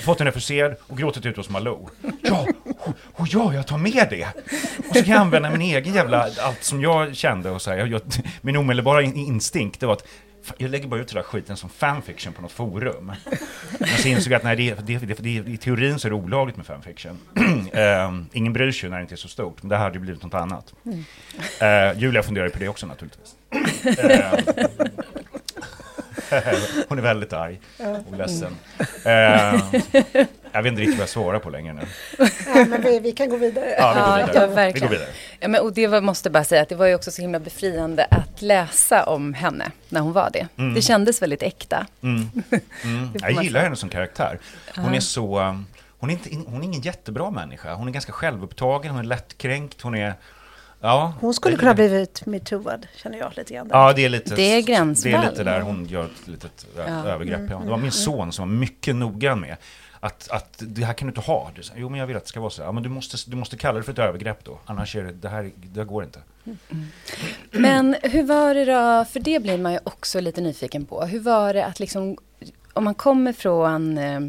[0.03, 1.89] Fått den refuserad och gråtit ut hos Malou.
[2.21, 2.47] Ja,
[2.79, 4.27] och, och ja, jag tar med det.
[4.89, 7.77] Och så kan jag använda min egen jävla, allt som jag kände och så här,
[7.77, 8.01] jag, jag,
[8.41, 10.07] min omedelbara instinkt, det var att
[10.57, 13.05] jag lägger bara ut den där skiten som fanfiction på något forum.
[13.79, 16.15] Men så insåg jag att nej, det, det, det, det, i teorin så är det
[16.15, 17.17] olagligt med fanfiction.
[17.73, 20.01] Ehm, ingen bryr sig när det inte är så stort, men det här hade ju
[20.01, 20.73] blivit något annat.
[21.59, 23.35] Eh, Julia funderar på det också naturligtvis.
[23.99, 24.43] Ehm,
[26.87, 27.59] hon är väldigt arg
[28.11, 28.55] och ledsen.
[29.05, 29.59] Ehm,
[30.51, 31.81] jag vet inte riktigt vad jag svarar på längre nu.
[32.55, 33.75] Ja, men vi, vi kan gå vidare.
[33.77, 34.31] Ja, vi går vidare.
[34.33, 34.89] ja, vi går verkligen.
[34.91, 35.09] vidare.
[35.39, 37.39] Ja, men, och det var, måste bara säga att det var ju också så himla
[37.39, 40.47] befriande att läsa om henne när hon var det.
[40.75, 41.85] Det kändes väldigt äkta.
[42.03, 42.29] Mm.
[42.49, 42.59] Får
[43.21, 44.39] Jag gillar henne som karaktär.
[44.75, 45.39] Hon är så...
[45.39, 45.65] um,
[45.99, 47.73] Hon är, inte, hon är ingen jättebra människa.
[47.73, 50.13] Hon är ganska självupptagen, hon är lättkränkt, hon är...
[50.81, 53.67] Ja, Hon skulle kunna blivit metooad, känner jag lite grann.
[53.71, 54.35] Ja, det är lite...
[54.35, 55.13] Det är Det gränsfall.
[55.13, 56.83] är lite där hon gör ett litet Ja.
[56.83, 57.41] övergrepp.
[57.49, 57.59] Ja.
[57.59, 59.57] Det var min son som var mycket noggrann med
[59.99, 61.51] att, att det här kan du inte ha.
[61.55, 62.61] Du, jo, men jag vill att det ska vara så.
[62.61, 64.59] Ja, men du måste, du måste kalla det för ett övergrepp då.
[64.65, 66.19] Annars är det, det här, det här går inte.
[67.51, 71.05] Men hur var det då, för det blir man ju också lite nyfiken på.
[71.05, 72.17] Hur var det att liksom,
[72.73, 74.19] om man kommer från eh,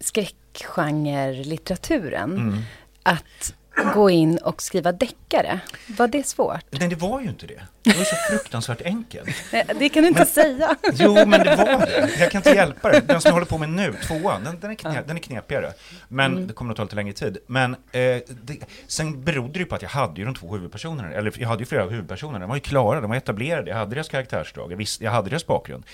[0.00, 2.58] skräckgenre-litteraturen, Mm.
[3.02, 3.54] att
[3.94, 6.64] gå in och skriva deckare, var det svårt?
[6.70, 7.62] Nej, det var ju inte det.
[7.82, 9.30] Det var så fruktansvärt enkelt.
[9.52, 10.76] Nej, det kan du inte säga.
[10.92, 12.10] Jo, men det var det.
[12.18, 13.00] Jag kan inte hjälpa det.
[13.00, 15.72] Den som jag håller på med nu, tvåan, den, den, är, knep, den är knepigare.
[16.08, 17.38] Men det kommer att ta lite längre tid.
[17.46, 21.12] Men eh, det, sen berodde det ju på att jag hade ju de två huvudpersonerna,
[21.12, 22.38] eller jag hade ju flera huvudpersoner.
[22.40, 25.30] De var ju klara, de var etablerade, jag hade deras karaktärsdrag, jag, visste, jag hade
[25.30, 25.84] deras bakgrund.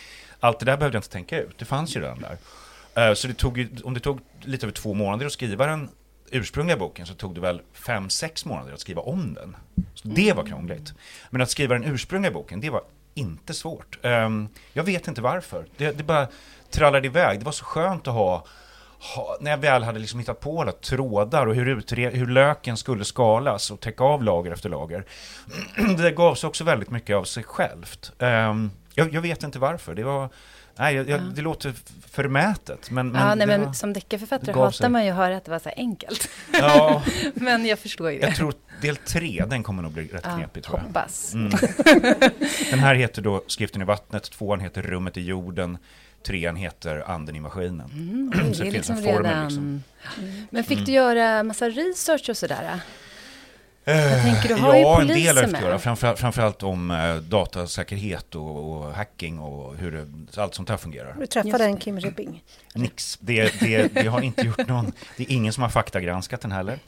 [0.40, 2.36] Allt det där behövde jag inte tänka ut, det fanns ju redan där.
[3.08, 5.88] Eh, så det tog om det tog lite över två månader att skriva den
[6.32, 9.56] ursprungliga boken så tog det väl fem, sex månader att skriva om den.
[9.94, 10.94] Så det var krångligt.
[11.30, 12.82] Men att skriva den ursprungliga boken, det var
[13.14, 13.98] inte svårt.
[14.02, 15.66] Ehm, jag vet inte varför.
[15.76, 16.28] Det, det bara
[16.70, 17.38] trallade iväg.
[17.38, 18.44] Det var så skönt att ha,
[19.14, 22.76] ha när jag väl hade liksom hittat på alla trådar och hur, utre, hur löken
[22.76, 25.04] skulle skalas och täcka av lager efter lager.
[25.96, 28.12] det gav sig också väldigt mycket av sig självt.
[28.18, 29.94] Ehm, jag, jag vet inte varför.
[29.94, 30.28] Det var...
[30.78, 31.74] Nej, jag, jag, det låter
[32.10, 33.08] förmätet, men...
[33.08, 35.58] men ja, nej, men var- som deckarförfattare hatar man ju att höra att det var
[35.58, 36.28] så enkelt.
[36.52, 37.02] Ja,
[37.34, 40.64] men jag förstår ju jag tror del tre, den kommer nog bli rätt Ja, knepig
[40.64, 40.84] tror jag.
[40.84, 41.34] hoppas.
[41.34, 41.50] Mm.
[42.70, 45.78] Den här heter då Skriften i vattnet, tvåan heter Rummet i jorden,
[46.26, 47.90] trean heter Anden i maskinen.
[47.92, 49.44] Mm, Så det det finns liksom en formel, redan...
[49.44, 49.82] liksom.
[50.50, 52.80] Men fick du göra massa research och sådär?
[53.92, 55.82] Jag tänker, du har Eh, ja, ju en del har jag göra, med.
[55.82, 61.16] framför, framförallt om eh, datasäkerhet och, och hacking och hur det, allt sånt här fungerar.
[61.18, 61.76] Du träffade Just en.
[61.76, 62.42] Kim Ribbing.
[62.74, 66.52] Nix, det, det, det har inte gjort någon, det är ingen som har faktagranskat den
[66.52, 66.78] heller.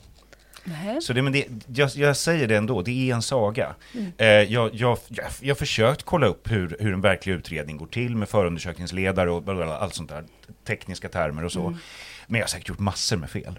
[0.65, 1.03] Nej.
[1.03, 3.75] Så det, men det, jag, jag säger det ändå, det är en saga.
[4.17, 4.99] Eh, jag, jag, jag,
[5.41, 9.83] jag har försökt kolla upp hur, hur en verklig utredning går till med förundersökningsledare och
[9.83, 10.25] allt sånt där,
[10.67, 11.79] tekniska termer och så.
[12.27, 13.59] Men jag har säkert gjort massor med fel.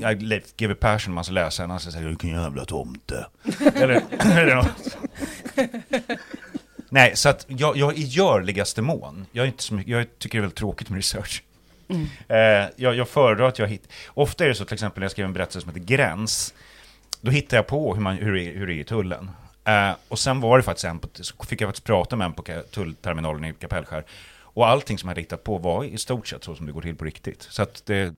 [0.00, 3.26] Jag, Leif GW Persson, man ska läsa den, han säger vilken jävla tomte.
[3.74, 4.02] eller,
[4.38, 4.98] eller något.
[6.88, 10.38] Nej, så att jag, jag i görligaste mån, jag, är inte så mycket, jag tycker
[10.38, 11.42] det är väldigt tråkigt med research.
[12.28, 12.36] Eh,
[12.76, 15.26] jag, jag föredrar att jag hittar, ofta är det så till exempel när jag skriver
[15.26, 16.54] en berättelse som heter Gräns,
[17.20, 19.30] då hittar jag på hur, man, hur, det, hur det är i tullen.
[19.64, 22.32] Eh, och sen var det faktiskt en, på, så fick jag faktiskt prata med en
[22.32, 24.04] på tullterminalen i Kapellskär.
[24.58, 26.82] Och allting som jag hade hittat på var i stort sett så som det går
[26.82, 27.42] till på riktigt.
[27.42, 28.14] Så att det,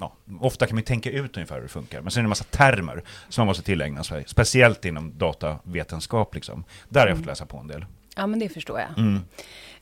[0.00, 2.00] ja, ofta kan man tänka ut ungefär hur det funkar.
[2.00, 4.24] Men sen är det en massa termer som man måste tillägna sig.
[4.26, 6.64] Speciellt inom datavetenskap liksom.
[6.88, 7.84] Där har jag fått läsa på en del.
[8.16, 8.98] Ja, men det förstår jag.
[8.98, 9.20] Mm.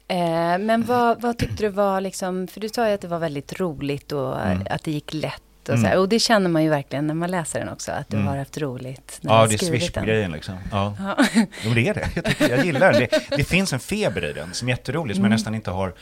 [0.08, 3.18] Eh, men vad, vad tyckte du var liksom, för du sa ju att det var
[3.18, 4.66] väldigt roligt och Mm.
[4.70, 5.42] att det gick lätt.
[5.62, 5.80] Och, Mm.
[5.82, 8.16] så här, och det känner man ju verkligen när man läser den också, att du
[8.16, 8.28] Mm.
[8.28, 9.18] har haft roligt.
[9.22, 10.08] När Ja, det är skrivit swish på den.
[10.08, 10.54] grejen liksom.
[10.70, 10.94] Ja.
[10.98, 11.16] Ja.
[11.64, 12.08] Jo, det är det.
[12.14, 13.00] Jag, tycker, jag gillar den.
[13.10, 15.94] Det, det finns en feber i den som är jätterolig, som jag nästan inte har...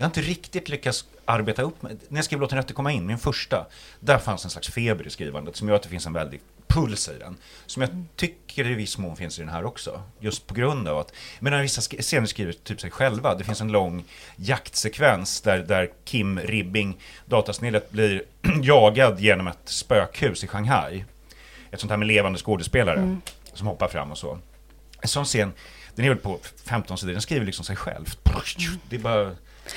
[0.00, 2.00] Jag har inte riktigt lyckats arbeta upp med.
[2.08, 3.66] När jag skrev Låt den rätte komma in, min första,
[4.00, 7.08] där fanns en slags feber i skrivandet som gör att det finns en väldig puls
[7.08, 7.36] i den.
[7.66, 10.02] Som jag tycker i viss mån finns i den här också.
[10.20, 13.34] Just på grund av att, men när vissa scener skriver typ sig själva.
[13.34, 14.04] Det finns en lång
[14.36, 18.22] jaktsekvens där, där Kim Ribbing, datasnillet, blir
[18.62, 21.04] jagad genom ett spökhus i Shanghai.
[21.70, 23.16] Ett sånt här med levande skådespelare
[23.54, 24.38] som hoppar fram och så.
[25.00, 25.52] En sån scen,
[25.94, 28.14] den är väl på 15 sidor, den skriver liksom sig själv.
[28.88, 29.32] Det är bara...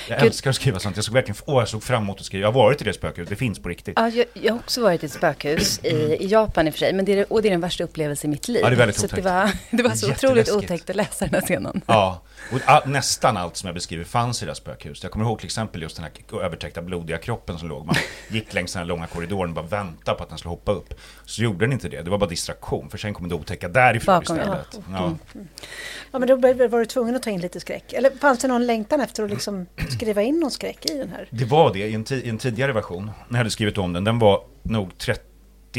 [0.09, 0.27] Jag Gud.
[0.27, 0.95] älskar att skriva sånt.
[0.95, 2.41] Jag såg verkligen, åh, jag såg fram emot att skriva.
[2.41, 3.93] Jag har varit i det spökhuset, det finns på riktigt.
[3.97, 5.87] Ja, jag, jag har också varit i ett spökhus i,
[6.19, 8.29] i Japan i och för sig, men det är, och det är den värsta upplevelsen
[8.29, 8.61] i mitt liv.
[8.61, 9.25] Ja, det är väldigt så att det otäckt.
[9.71, 11.81] var, det var så otroligt otäckt att läsa den här scenen.
[11.85, 15.03] Ja, och a- nästan allt som jag beskriver fanns i det här spökhuset.
[15.03, 17.85] Jag kommer ihåg till exempel just den här övertäckta blodiga kroppen som låg.
[17.85, 17.95] Man
[18.29, 20.93] gick längs den här långa korridoren och bara väntade på att den skulle hoppa upp.
[21.25, 22.89] Så gjorde den inte det, det var bara distraktion.
[22.89, 24.43] För sen kom det otäcka därifrån Bakom, ja.
[24.43, 24.79] istället.
[24.91, 25.15] Ja.
[26.11, 26.35] Ja, men då
[26.67, 27.93] var du tvungen att ta in lite skräck.
[27.93, 31.27] Eller fanns det någon längtan efter att liksom skriva in någon skräck i den här?
[31.29, 34.03] Det var det i en, i en tidigare version, när jag hade skrivit om den.
[34.03, 35.21] Den var nog 30,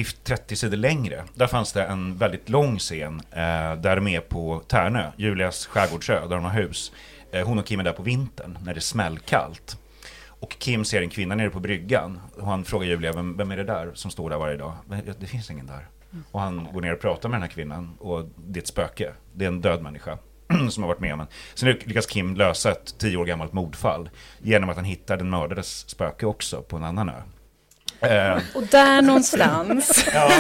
[0.03, 1.25] 30 sidor längre.
[1.35, 6.21] Där fanns det en väldigt lång scen eh, där de är på Tärnö, Julias skärgårdsö,
[6.21, 6.93] där de har hus.
[7.33, 9.79] Eh, hon och Kim är där på vintern, när det är smällkallt.
[10.27, 12.21] Och Kim ser en kvinna nere på bryggan.
[12.37, 14.73] Och han frågar Julia, vem, vem är det där som står där varje dag?
[15.19, 15.87] Det finns ingen där.
[16.31, 17.97] Och han går ner och pratar med den här kvinnan.
[17.99, 19.13] Och det är ett spöke.
[19.33, 20.19] Det är en död människa.
[20.71, 21.27] som har varit med om en.
[21.55, 24.11] Sen lyckas Kim lösa ett tio år gammalt mordfall.
[24.43, 27.23] Genom att han hittar den mördades spöke också på en annan ö.
[28.07, 30.07] Eh, Och där någonstans.
[30.15, 30.31] ja,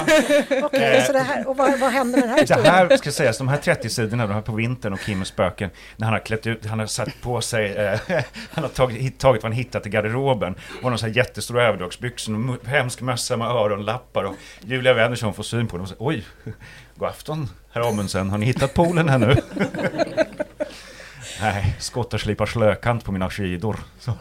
[0.62, 3.38] Okej, så det här, och vad, vad hände med den här det här ska sägas,
[3.38, 6.46] de här 30 sidorna, de här på vintern och Kims spöken, när han har klätt
[6.46, 8.00] ut, han har satt på sig, eh,
[8.50, 12.50] han har tagit, tagit vad han hittat i garderoben, och någon sån här jättestora överdragsbyxor,
[12.50, 15.82] och hemsk mössa med öronlappar, och Julia Wennersson får syn på dem.
[15.82, 16.24] Och säger oj,
[16.96, 19.36] god afton herr Amundsen, har ni hittat poolen här nu?
[21.40, 23.76] Nej, skottar slipar slökant på mina skidor.
[24.00, 24.12] Så,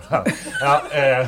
[0.62, 1.27] ja, eh,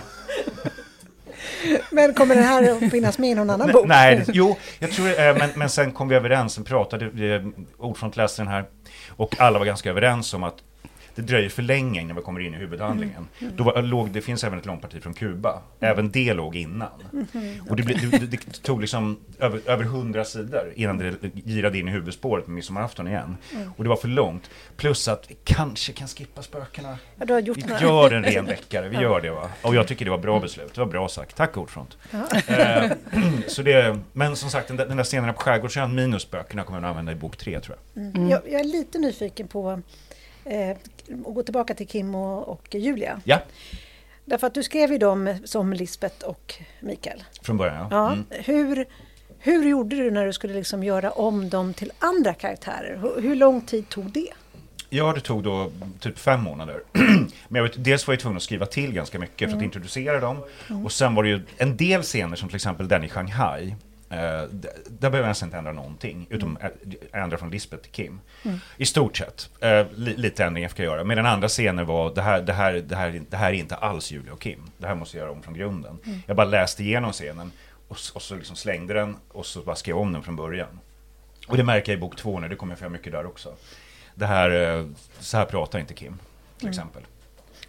[1.92, 3.88] Men kommer den här att finnas med i någon annan bok?
[3.88, 7.06] Nej, det- jo, jag tror eh, men, men sen kom vi överens, sen pratade
[7.36, 7.42] eh,
[7.78, 8.66] ordförande läste den här
[9.10, 10.56] och alla var ganska överens om att
[11.16, 13.28] det dröjer för länge innan vi kommer in i huvudhandlingen.
[13.56, 15.62] Då var, låg, det finns även ett långt parti från Kuba.
[15.80, 16.90] Även det låg innan.
[17.70, 21.14] Och det, det, det tog liksom över, över 100 sidor innan det
[21.46, 23.38] girade in i huvudspåret med midsommarafton igen.
[23.78, 24.50] Och det var för långt.
[24.78, 26.98] Plus att vi kanske kan skippa spökena.
[27.20, 27.82] Ja, du har gjort Vi några.
[27.82, 29.50] gör en ren deckare, vi gör det va.
[29.62, 31.36] Och jag tycker det var bra beslut, det var bra sagt.
[31.36, 31.98] Tack Ordfront.
[32.48, 32.92] Eh,
[33.48, 36.80] så det, men som sagt, den där, den där scenen på Skärgårdsön minus spökena kommer
[36.80, 38.04] jag att använda i bok tre tror jag.
[38.04, 38.30] Mm.
[38.30, 39.82] Jag, jag är lite nyfiken på
[40.46, 40.78] eh,
[41.28, 43.22] att gå tillbaka till Kim och, och Julia.
[43.24, 43.42] Ja,
[44.26, 47.24] Därför att du skrev ju dem som Lisbeth och Mikael.
[47.42, 47.88] från början ja.
[47.92, 48.12] Ja.
[48.12, 48.26] Mm.
[48.30, 48.86] Hur,
[49.40, 53.00] hur gjorde du när du skulle liksom göra om dem till andra karaktärer?
[53.02, 54.30] Hur, hur lång tid tog det?
[54.90, 56.84] Ja, det tog då typ fem månader.
[56.94, 60.20] Men jag vet, dels var jag tvungen att skriva till ganska mycket för att introducera
[60.20, 60.38] dem.
[60.86, 63.76] Och sen var det ju en del scener som till exempel den i Shanghai.
[64.16, 64.48] Eh,
[64.88, 66.72] där behöver jag nästan inte ändra någonting, utom ä-
[67.14, 68.20] ändra från Lisbeth till Kim.
[68.78, 69.50] I stort sett.
[69.60, 71.04] Eh, li, lite ändringar fick jag göra.
[71.04, 73.76] Men den andra scenen var, det här, det, här, det, här, det här är inte
[73.76, 74.60] alls Julia och Kim.
[74.78, 75.98] Det här måste jag göra om från grunden.
[76.28, 77.52] Jag bara läste igenom scenen
[77.88, 80.80] och, och så liksom slängde den och så bara skrev om den från början.
[81.48, 83.54] Och det märker jag i bok två nu, det kommer jag få mycket där också.
[84.16, 84.86] Det här, eh,
[85.20, 86.20] så här pratar inte Kim,
[86.60, 87.02] till exempel.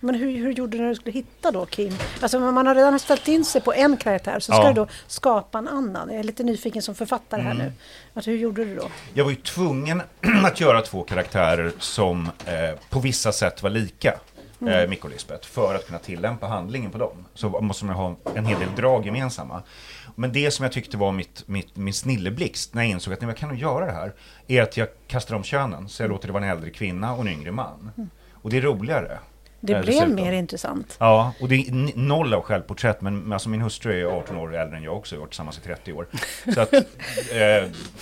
[0.00, 1.92] Men hur, hur gjorde du när du skulle hitta då Kim?
[2.20, 4.68] Alltså man har redan ställt in sig på en karaktär så ska Ja.
[4.68, 6.08] du då skapa en annan.
[6.10, 7.66] Jag är lite nyfiken som författare här Mm.
[7.66, 7.72] nu.
[8.14, 8.88] Att hur gjorde du då?
[9.14, 10.02] Jag var ju tvungen
[10.44, 14.14] att göra två karaktärer som eh, på vissa sätt var lika.
[14.68, 17.24] Eh, Micke och Lisbeth, för att kunna tillämpa handlingen på dem.
[17.34, 19.62] Så måste man ha en hel del drag gemensamma.
[20.14, 23.28] Men det som jag tyckte var mitt, mitt, min snilleblixt när jag insåg att nej,
[23.30, 24.12] jag kan nog göra det här,
[24.46, 25.88] är att jag kastar om könen.
[25.88, 27.92] Så jag låter det vara en äldre kvinna och en yngre man.
[28.32, 29.18] Och det är roligare.
[29.60, 30.14] Det eh, blev dessutom.
[30.14, 30.96] mer intressant.
[31.00, 34.76] Ja, och det är noll av självporträtt, men alltså min hustru är 18 år äldre
[34.76, 36.06] än jag också, vi har varit tillsammans i 30 år.
[36.54, 36.72] Så att,
[37.32, 37.38] eh,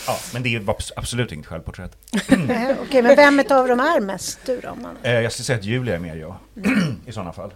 [0.07, 1.97] ja, men det var abs- absolut inget självporträtt.
[2.13, 4.75] Eh, Okej, men vem av dem är mest du då?
[4.83, 4.97] Man?
[5.03, 6.35] Eh, jag skulle säga att Julia är mer jag,
[7.07, 7.55] i sådana fall.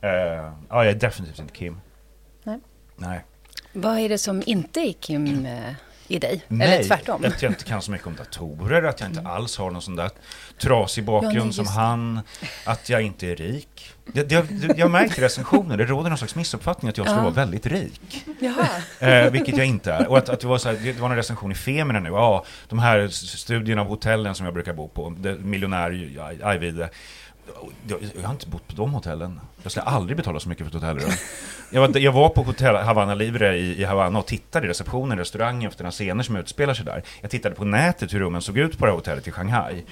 [0.00, 1.80] Eh, ja, jag är definitivt inte Kim.
[2.42, 2.58] Nej.
[2.96, 3.24] Nej.
[3.72, 5.72] Vad är det som inte är Kim eh,
[6.08, 6.42] i dig?
[6.48, 7.24] Nej, Eller tvärtom?
[7.24, 9.96] att jag inte kan så mycket om datorer, att jag inte alls har någon sån
[9.96, 10.10] där
[10.58, 12.20] trasig bakgrund Ja, som han,
[12.66, 13.90] att jag inte är rik.
[14.06, 14.44] Det, det,
[14.76, 17.22] jag märker i recensioner, det råder någon slags missuppfattning att jag skulle Ja.
[17.24, 18.24] vara väldigt rik.
[19.00, 20.06] Eh, vilket jag inte är.
[20.08, 22.08] Och att, att det, var så här, det var en recension i Femina nu.
[22.08, 25.14] Ja, de här studierna av hotellen som jag brukar bo på.
[25.18, 26.10] Det, miljonär
[26.42, 26.90] Ajvide.
[27.86, 29.40] Jag, jag har inte bott på de hotellen.
[29.62, 31.10] Jag skulle aldrig betala så mycket för ett hotellrum.
[31.70, 35.18] Jag var, jag var på hotell Havana Libre i, i Havanna och tittade i receptionen,
[35.18, 37.02] restaurangen efter några scener som utspelar sig där.
[37.20, 39.82] Jag tittade på nätet hur rummen såg ut på det här hotellet i Shanghai.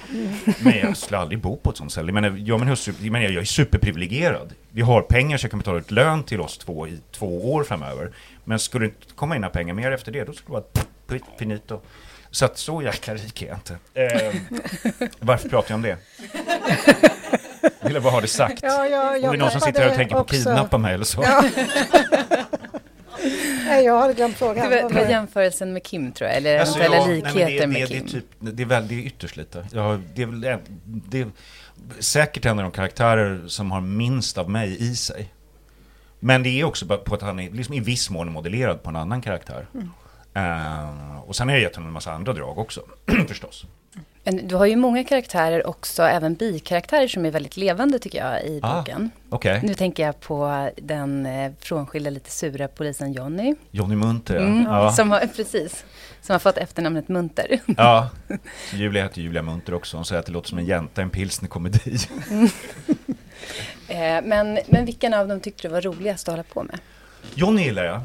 [0.59, 2.13] Men jag skulle aldrig bo på ett sånt ställe.
[2.13, 2.61] Men jag, och jag,
[3.11, 4.53] menar, jag är superprivilegierad.
[4.71, 7.65] Vi har pengar så jag kan betala ut lön till oss två i två år
[7.65, 8.11] framöver.
[8.45, 10.65] Men skulle det inte komma in några pengar mer efter det, då skulle det
[11.09, 11.81] vara finito.
[12.31, 13.77] Så att så jäkla rik är jag inte.
[13.95, 14.35] Eh,
[15.19, 15.99] varför pratar jag om det?
[17.83, 18.63] Jag ville bara ha det sagt.
[18.63, 20.95] Ja, ja, Om det är någon som sitter här och tänker på att kidnappa mig
[20.95, 21.23] eller så.
[21.23, 21.45] Ja.
[23.67, 24.71] Nej, jag hade glömt Det frågan.
[24.71, 25.11] var, det var var det?
[25.11, 28.07] jämförelsen med Kim tror jag, eller Alltså, eventuella ja, nej, likheter det, med det, Kim.
[28.07, 29.67] Det är, typ, det är, väl, det är ytterst lite.
[29.73, 31.27] Ja, det, är väl, det är
[31.99, 35.33] säkert en av de karaktärer som har minst av mig i sig.
[36.21, 38.97] Men det är också på att han är liksom i viss mån modellerad på en
[38.97, 39.67] annan karaktär.
[40.35, 42.81] Eh, och sen har jag gett honom en massa andra drag också,
[43.29, 43.67] förstås.
[44.25, 48.43] Men du har ju många karaktärer också, även bikaraktärer som är väldigt levande tycker jag
[48.45, 48.79] i Ah.
[48.79, 49.11] boken.
[49.29, 53.55] Okej, Nu tänker jag på den eh, frånskilda lite sura polisen Jonny.
[53.71, 54.37] Johnny Munter.
[54.37, 54.93] Mm, ja.
[54.93, 55.85] som har, precis,
[56.21, 57.61] som har fått efternamnet Munter.
[57.77, 58.11] ja.
[58.73, 61.11] Julia heter Julia Munter också, hon säger att det låter som en jänta i en
[61.11, 61.97] pilsnerkomedi.
[63.89, 66.79] Eh, men, men vilken av dem tyckte du var roligast att hålla på med?
[67.35, 67.97] Johnny gillar jag.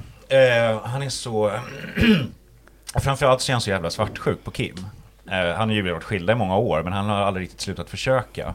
[0.72, 1.52] Eh, han är så...
[3.04, 4.76] Framförallt så är han så jävla svartsjuk på Kim.
[5.32, 8.54] Eh, han har varit skilda i många år, men han har aldrig riktigt slutat försöka.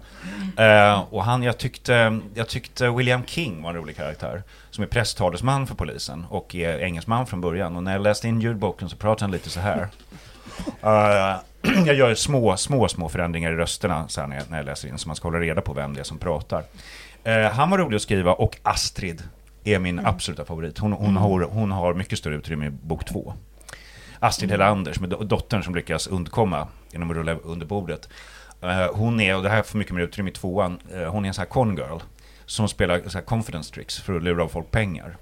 [0.57, 4.43] Eh, och han, jag tyckte, jag tyckte William King var en rolig karaktär.
[4.71, 7.77] Som är presstalesman för polisen och är engelsman från början.
[7.77, 9.89] Och när jag läste in ljudboken så pratade han lite så här.
[10.83, 11.37] Eh,
[11.87, 14.99] jag gör små, små, små förändringar i rösterna så när, jag, när jag läser in,
[14.99, 16.65] så man ska hålla reda på vem det är som pratar.
[17.25, 19.23] Eh, han var rolig att skriva och Astrid
[19.65, 20.79] är min absoluta favorit.
[20.79, 23.35] Hon, hon, har, hon har mycket större utrymme i bok två.
[24.23, 28.09] Astrid Helander, som är dottern som lyckas undkomma genom att rulla under bordet.
[28.61, 31.29] Eh, hon är, och det här får mycket mer utrymme i tvåan, eh, hon är
[31.29, 31.99] en sån här con girl.
[32.47, 35.17] Som spelar så här confidence tricks för att lura av folk pengar.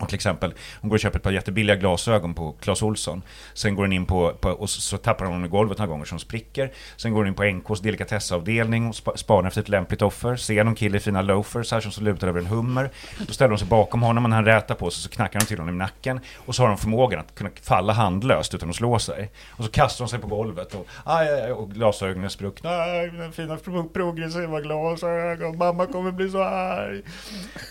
[0.00, 3.22] Och till exempel, hon går och köper ett par jättebilliga glasögon på Clas Ohlson.
[3.54, 6.04] Sen går hon in på, på och så, så tappar hon i golvet några gånger
[6.04, 6.72] som spricker.
[6.96, 10.36] Sen går hon in på NKs delikatessavdelning och spa, spanar efter ett lämpligt offer.
[10.36, 12.90] Ser någon kille i fina loafers här som lutar över en hummer.
[13.26, 15.46] Då ställer hon sig bakom honom och när han rätar på sig så knackar hon
[15.46, 16.20] till honom i nacken.
[16.36, 19.30] Och så har hon förmågan att kunna falla handlöst utan att slå sig.
[19.50, 22.70] Och så kastar hon sig på golvet och, aj, aj, aj, och glasögonen är spruckna.
[22.70, 23.56] Aj, mina fina
[23.92, 27.02] progressiva glasögon, mamma kommer bli så arg.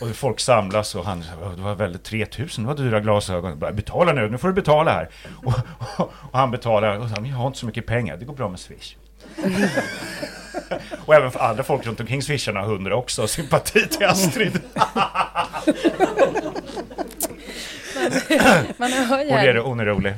[0.01, 1.19] Och folk samlas och han,
[1.55, 2.18] det var väldigt trevligt.
[2.25, 3.59] 3000, det var dyra glasögon.
[3.59, 5.09] Bara, Betala nu, nu får du betala här.
[5.43, 5.53] Och,
[5.97, 8.49] och, och han betalar och han, jag har inte så mycket pengar, det går bra
[8.49, 8.95] med Swish.
[11.05, 14.61] och även för andra folk runt omkring swisharna har hundra också, sympati till Astrid.
[18.77, 20.13] Man hör ju Och det är, här, hon är rolig.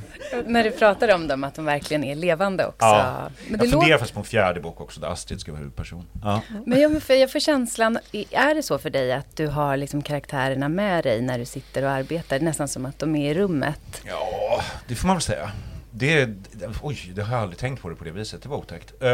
[0.46, 2.86] När du pratar om dem att de verkligen är levande också.
[2.86, 3.30] Ja.
[3.48, 5.60] Men, det Jag funderar låter, faktiskt på en fjärde bok också, där Astrid ska vara
[5.60, 6.06] huvudperson.
[6.24, 6.41] Ja.
[6.65, 8.00] men jag, för jag får känslan,
[8.32, 11.84] är det så för dig att du har liksom karaktärerna med dig när du sitter
[11.84, 12.39] och arbetar?
[12.39, 14.02] Nästan som att de är i rummet.
[14.08, 15.52] Ja, det får man väl säga.
[15.94, 16.30] Det,
[16.82, 18.41] oj, det har jag aldrig tänkt på det på det viset.
[18.41, 18.94] Det var otäckt.
[19.02, 19.10] Eh,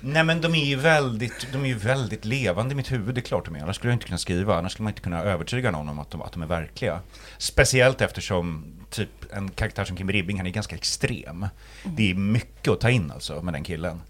[0.00, 3.14] nej, men de är ju väldigt, de är ju väldigt levande i mitt huvud.
[3.14, 3.62] Det är klart de är.
[3.62, 4.58] Annars skulle jag inte kunna skriva.
[4.58, 7.00] Annars skulle man inte kunna övertyga någon om att de, att de är verkliga.
[7.38, 11.46] Speciellt eftersom typ en karaktär som Kim Ribbing, han är ganska extrem.
[11.84, 14.02] Det är mycket att ta in alltså med den killen.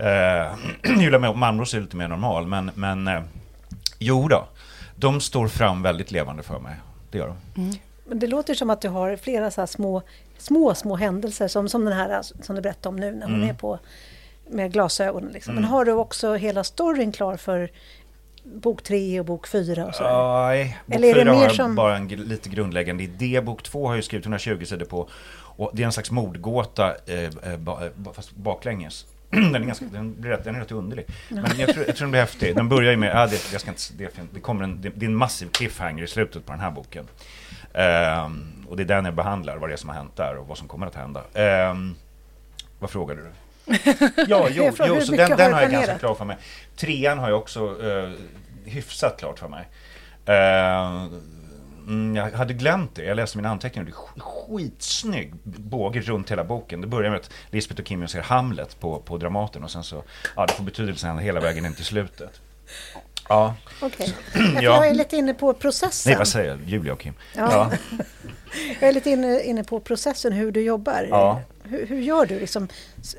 [0.00, 3.22] Uh, Julia Malmros är lite mer normal, men, men uh,
[3.98, 4.48] jo då.
[4.96, 6.74] De står fram väldigt levande för mig.
[7.10, 7.72] Det gör de.
[8.04, 10.02] Men det låter som att du har flera så här små,
[10.38, 13.48] små, små händelser som, som den här som du berättade om nu när hon Mm.
[13.48, 13.78] är på
[14.52, 15.32] med glasögonen.
[15.32, 15.54] Liksom.
[15.54, 15.72] Men Mm.
[15.72, 17.70] har du också hela storyn klar för
[18.44, 20.02] bok tre och bok fyra och så?
[20.46, 23.40] Nej, bok Eller är det fyra mer har som- bara en lite grundläggande idé.
[23.40, 25.08] Bok två har jag skrivit 120 sidor på.
[25.56, 27.20] Och det är en slags mordgåta, eh,
[27.52, 29.06] eh, ba, eh, fast baklänges.
[29.30, 31.06] den, är ganska, den, blir rätt, den är rätt underlig.
[31.28, 32.56] Men jag tror, jag tror den blir häftig.
[32.56, 35.06] Den börjar ju med, ah, det, jag ska inte, det, det, kommer en, det, det
[35.06, 37.04] är en massiv cliffhanger i slutet på den här boken.
[37.74, 40.46] Ehm, och det är den jag behandlar, vad det är som har hänt där och
[40.48, 41.22] vad som kommer att hända.
[41.34, 41.94] Ehm,
[42.78, 43.28] vad frågade du?
[44.28, 46.36] Ja, jo, frågar, jo så den, har den har jag ganska klar för mig.
[46.76, 48.10] Trean har jag också eh,
[48.64, 49.68] hyfsat klart för mig.
[50.26, 51.06] Eh,
[51.86, 53.84] mm, jag hade glömt det, jag läste mina anteckningar.
[53.86, 56.80] Det är sk- skitsnygg båge runt hela boken.
[56.80, 60.02] Det börjar med att Lisbeth och Kim ser Hamlet på, på Dramaten och sen så,
[60.36, 62.40] ja det får betydelse hela vägen in till slutet.
[63.28, 64.14] Ja, Okej.
[64.54, 64.60] Ja.
[64.62, 66.10] Jag är lite inne på processen.
[66.10, 67.14] nej vad säger jag, Julia och Kim.
[67.36, 67.70] Ja.
[68.80, 71.06] Jag är lite inne, inne på processen, hur du jobbar.
[71.10, 71.40] Ja.
[71.62, 72.68] Hur, hur gör du liksom,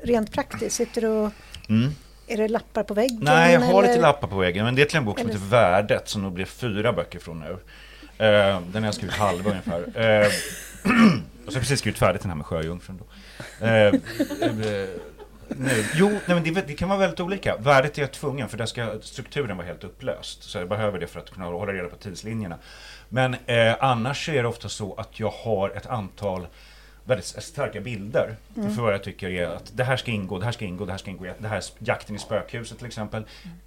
[0.02, 0.76] rent praktiskt?
[0.76, 1.30] Sitter du och,
[1.68, 1.90] Mm.
[2.26, 3.18] är det lappar på väggen?
[3.22, 4.02] Nej, jag har lite eller?
[4.02, 6.32] lappar på väggen, men det är till en bok som Eller- heter Värdet, som nog
[6.32, 7.50] blir fyra böcker från nu.
[8.18, 9.80] Eh, den har jag skrivit halva ungefär.
[10.22, 10.32] Eh, och
[10.82, 13.00] så har jag precis skrivit färdigt den här med Sjöjungfrun
[13.60, 13.66] då.
[13.66, 13.94] Eh,
[15.48, 15.84] nu.
[15.94, 17.56] Jo, nej, men det, det kan vara väldigt olika.
[17.56, 20.42] Värdet är jag tvungen, för där ska strukturen vara helt upplöst.
[20.42, 22.58] Så jag behöver det för att kunna hålla reda på tidslinjerna.
[23.08, 23.36] Men
[23.78, 26.46] annars är det ofta så att jag har ett antal
[27.04, 30.52] väldigt starka bilder för vad jag tycker är att det här ska ingå, det här
[30.52, 31.24] ska ingå, det här ska ingå.
[31.38, 33.24] Det här är jakten i spökhuset till exempel.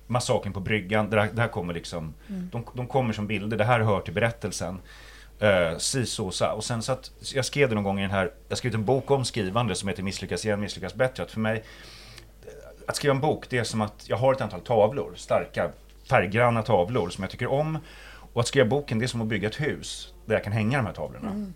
[0.08, 1.10] Massakern på bryggan.
[1.10, 3.58] Det här, det här kommer liksom, de, de kommer som bilder.
[3.58, 4.80] Det här hör till berättelsen.
[5.43, 6.47] Uh, si, så, så.
[6.47, 8.86] Och sen så att jag skrev det någon gång i den här, jag skrivit en
[8.86, 11.23] bok om skrivande som heter Misslyckas igen, misslyckas bättre.
[11.23, 11.63] Att för mig,
[12.88, 15.69] att skriva en bok, det är som att jag har ett antal tavlor, starka
[16.10, 17.78] färggranna tavlor som jag tycker om.
[18.34, 20.78] Och att skriva boken, det är som att bygga ett hus där jag kan hänga
[20.78, 21.54] de här tavlorna.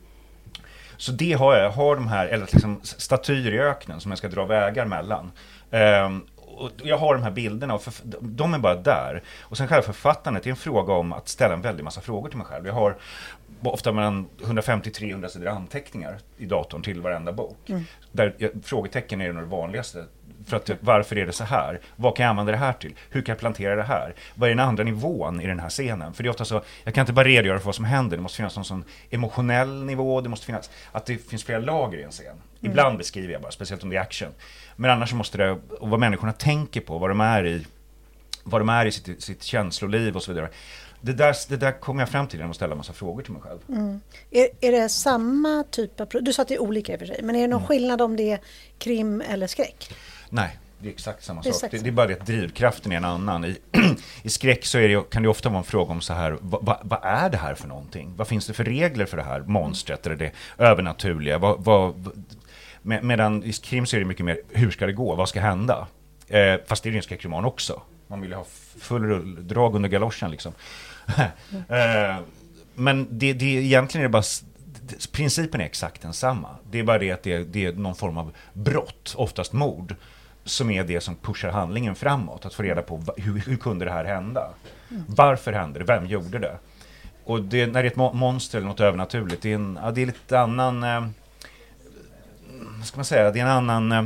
[1.01, 1.63] Så det har jag.
[1.63, 5.31] Jag har de här, eller liksom statyer i öknen som jag ska dra vägar mellan.
[5.71, 7.83] Ehm, och jag har de här bilderna och
[8.21, 9.23] de är bara där.
[9.41, 12.37] Och sen själva författandet är en fråga om att ställa en väldig massa frågor till
[12.37, 12.67] mig själv.
[12.67, 12.97] Jag har
[13.63, 17.57] ofta mellan 150-300 sidor anteckningar i datorn till varenda bok.
[18.11, 20.05] Där jag, frågetecken är nog det vanligaste.
[20.45, 21.80] För att, varför är det så här?
[21.95, 22.93] Vad kan jag använda det här till?
[23.10, 24.15] Hur kan jag plantera det här?
[24.36, 26.13] Vad är den andra nivån i den här scenen?
[26.13, 28.23] För det är ofta så, jag kan inte bara redogöra för vad som händer, det
[28.23, 32.04] måste finnas någon sån emotionell nivå, det måste finnas, att det finns flera lager i
[32.04, 32.36] en scen.
[32.60, 34.30] Ibland beskriver jag bara, speciellt om det är action.
[34.75, 37.65] Men annars måste det, och vad människorna tänker på, vad de är i,
[38.43, 40.49] vad de är i sitt, sitt känsloliv och så vidare.
[41.04, 43.32] Det där, det där kommer jag fram till genom att ställa en massa frågor till
[43.34, 43.60] mig själv.
[44.32, 46.08] Är, är det samma typ av...
[46.21, 47.49] Du sa att det är olika i och för sig, men är det Mm.
[47.60, 48.39] någon skillnad om det är
[48.77, 49.93] krim eller skräck?
[50.33, 51.57] Nej, det är exakt samma Det är sak.
[51.63, 53.45] exakt Det, det är bara det att drivkraften är en annan.
[53.45, 53.57] I,
[54.23, 56.65] i skräck så är det, kan det ofta vara en fråga om så här, vad,
[56.65, 58.13] vad, vad är det här för någonting?
[58.17, 61.37] Vad finns det för regler för det här monstret eller det övernaturliga?
[61.37, 62.23] Vad, vad-
[62.81, 65.15] med, medan i krim så är det mycket mer, hur ska det gå?
[65.15, 65.87] Vad ska hända?
[66.27, 67.81] Eh, fast det är ju en skräckroman också.
[68.07, 68.45] Man vill ju ha
[68.79, 70.53] full rull, drag under galoschen liksom.
[71.69, 72.17] eh,
[72.75, 74.23] men det, det, egentligen är det bara
[75.11, 76.49] Principen är exakt densamma.
[76.71, 79.95] Det är bara det att det, är- det är någon form av brott, oftast mord,
[80.43, 82.45] som är det som pushar handlingen framåt.
[82.45, 84.49] Att få reda på hur, hur kunde det här hända?
[85.08, 85.86] Varför hände det?
[85.86, 86.58] Vem gjorde det?
[87.23, 90.01] Och det, när det är ett monster eller något övernaturligt, det är, en, ja, det
[90.01, 90.84] är lite annan...
[90.84, 91.08] Eh,
[92.77, 93.32] vad ska man säga?
[93.32, 93.91] Det är en annan...
[93.91, 94.04] Eh,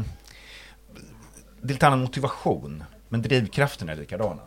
[1.62, 2.84] det är lite annan motivation.
[3.10, 4.42] Men drivkraften är likadana.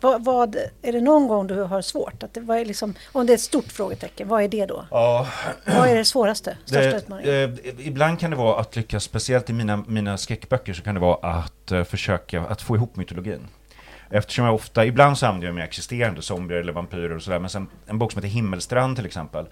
[0.00, 2.22] Vad, vad, är det någon gång du har svårt?
[2.22, 4.84] Att det, vad är liksom, om det är ett stort frågetecken, vad är det då?
[4.90, 5.26] Ja,
[5.66, 6.56] Vad är det svåraste?
[6.64, 7.58] Största Det, utmaningen?
[7.64, 11.00] eh, ibland kan det vara att lyckas, speciellt i mina, mina skräckböcker, så kan det
[11.00, 13.48] vara att eh, försöka att få ihop mytologin.
[14.10, 17.38] Eftersom jag ofta, ibland så använder jag mig av existerande zombier eller vampyrer och sådär,
[17.38, 19.46] men sen en bok som heter Himmelstrand till exempel,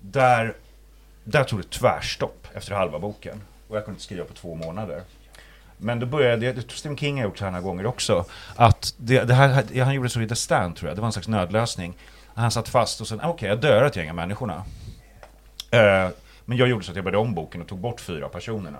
[0.00, 0.56] där,
[1.24, 3.42] där tog det tvärstopp efter halva boken.
[3.68, 5.02] Och jag kunde inte skriva på två månader.
[5.78, 8.24] Men då började jag, det tror Stephen King har gjort så här några gånger också,
[8.56, 11.12] att det, det här, han gjorde så i The Stand tror jag, det var en
[11.12, 11.94] slags nödlösning.
[12.34, 14.54] Han satt fast och sen, okej okej jag dör ett gäng av människorna.
[15.74, 16.12] Uh,
[16.44, 18.78] men jag gjorde så att jag började om boken och tog bort fyra av personerna.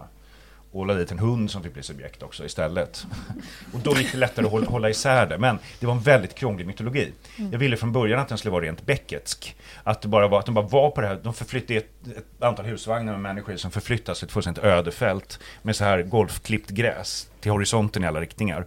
[0.73, 3.07] Och la dit en hund som fick bli subjekt också istället.
[3.73, 5.39] Och då gick det lättare att hålla, isär det.
[5.39, 7.13] Men det var en väldigt krånglig mytologi.
[7.53, 9.57] Jag ville från början att den skulle vara rent becketsk.
[9.85, 12.43] Att, det bara var, att de bara var på det här, de förflyttade ett, ett
[12.43, 15.41] antal husvagnar med människor som förflyttas ett fullständigt ödefält.
[15.63, 18.67] Med så här golfklippt gräs till horisonten i alla riktningar.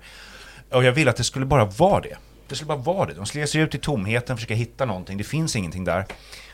[0.70, 2.18] Och jag ville att det skulle bara vara det.
[2.48, 3.14] Det skulle bara vara det.
[3.14, 5.18] De skulle ge sig ut i tomheten, försöka hitta någonting.
[5.18, 6.06] Det finns ingenting där.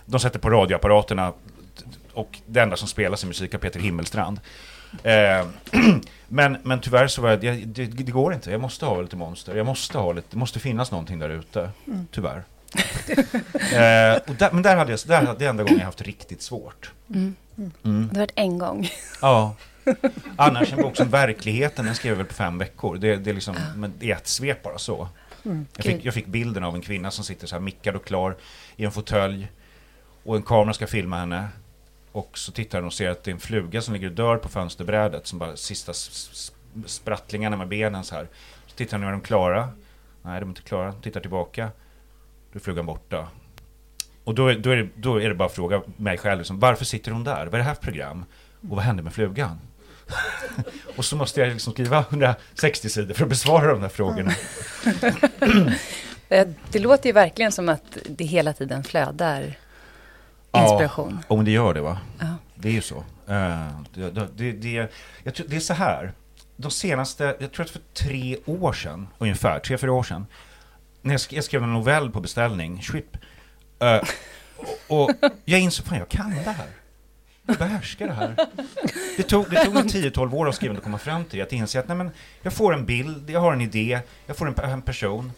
[0.06, 1.34] De sätter på radioapparaterna
[2.14, 4.40] och det enda som spelas är musik av Peter Himmelstrand.
[5.04, 5.48] Eh,
[6.28, 8.52] men, men tyvärr så var jag, jag det, det går inte.
[8.52, 9.56] Jag måste ha lite monster.
[9.56, 11.70] Jag måste ha lite, det måste finnas någonting där ute.
[12.12, 12.38] Tyvärr.
[13.54, 16.02] eh, och där, men där hade jag, där, hade- det är enda gången jag haft
[16.02, 16.92] riktigt svårt.
[17.08, 17.32] Det
[17.90, 18.90] har varit en gång.
[19.22, 19.56] Ja.
[20.36, 22.98] Annars en bok som Verkligheten, den skrev jag väl på fem veckor.
[22.98, 25.08] Det, det är liksom, men i ett svep bara så.
[25.76, 28.36] Jag fick, jag fick bilden av en kvinna som sitter så här mickad och klar
[28.76, 29.48] i en fåtölj.
[30.24, 31.48] Och en kamera ska filma henne.
[32.18, 34.38] Och så tittar hon och ser att det är en fluga som ligger och dör
[34.38, 35.28] på fönsterbrädet.
[35.28, 35.94] Som bara sista
[36.86, 38.28] sprattlingarna med benen så här.
[38.68, 39.70] Så tittar hon, är de klara?
[40.22, 40.94] Nej, de är inte klara.
[40.94, 41.70] Tittar tillbaka.
[42.52, 43.28] Då är flugan borta.
[44.24, 46.60] Och då, är- då, är det, då är det bara att fråga mig själv, liksom,
[46.60, 47.46] varför sitter hon där?
[47.46, 48.26] Vad är det här för program?
[48.70, 49.60] Och vad hände med flugan?
[50.98, 54.32] och så måste jag liksom skriva 160 sidor för att besvara de där frågorna.
[56.30, 59.58] Eh, det låter ju verkligen som att det hela tiden flödar
[60.54, 61.20] inspiration.
[61.30, 62.00] Ja, om det gör det va?
[62.20, 62.26] Ja.
[62.56, 62.98] Det är ju så.
[63.28, 64.92] Eh, Det, det, det, det,
[65.24, 66.14] jag tror, det är så här.
[66.56, 70.26] De senaste, jag tror att för tre år sedan, ungefär, tre, fyra år sedan,
[71.02, 73.18] när jag, sk- jag skrev en novell på beställning, Schwipp,
[73.80, 74.02] eh,
[74.88, 75.12] och, och
[75.46, 76.68] jag insåg, fan jag kan det här.
[77.46, 78.36] Jag behärskar det här.
[79.18, 81.80] Det tog, det tog nog 10-12 år av skrivande att komma fram till att inse
[81.80, 84.82] att nej, men, jag får en bild, jag har en idé, jag får en, en
[84.82, 85.32] person,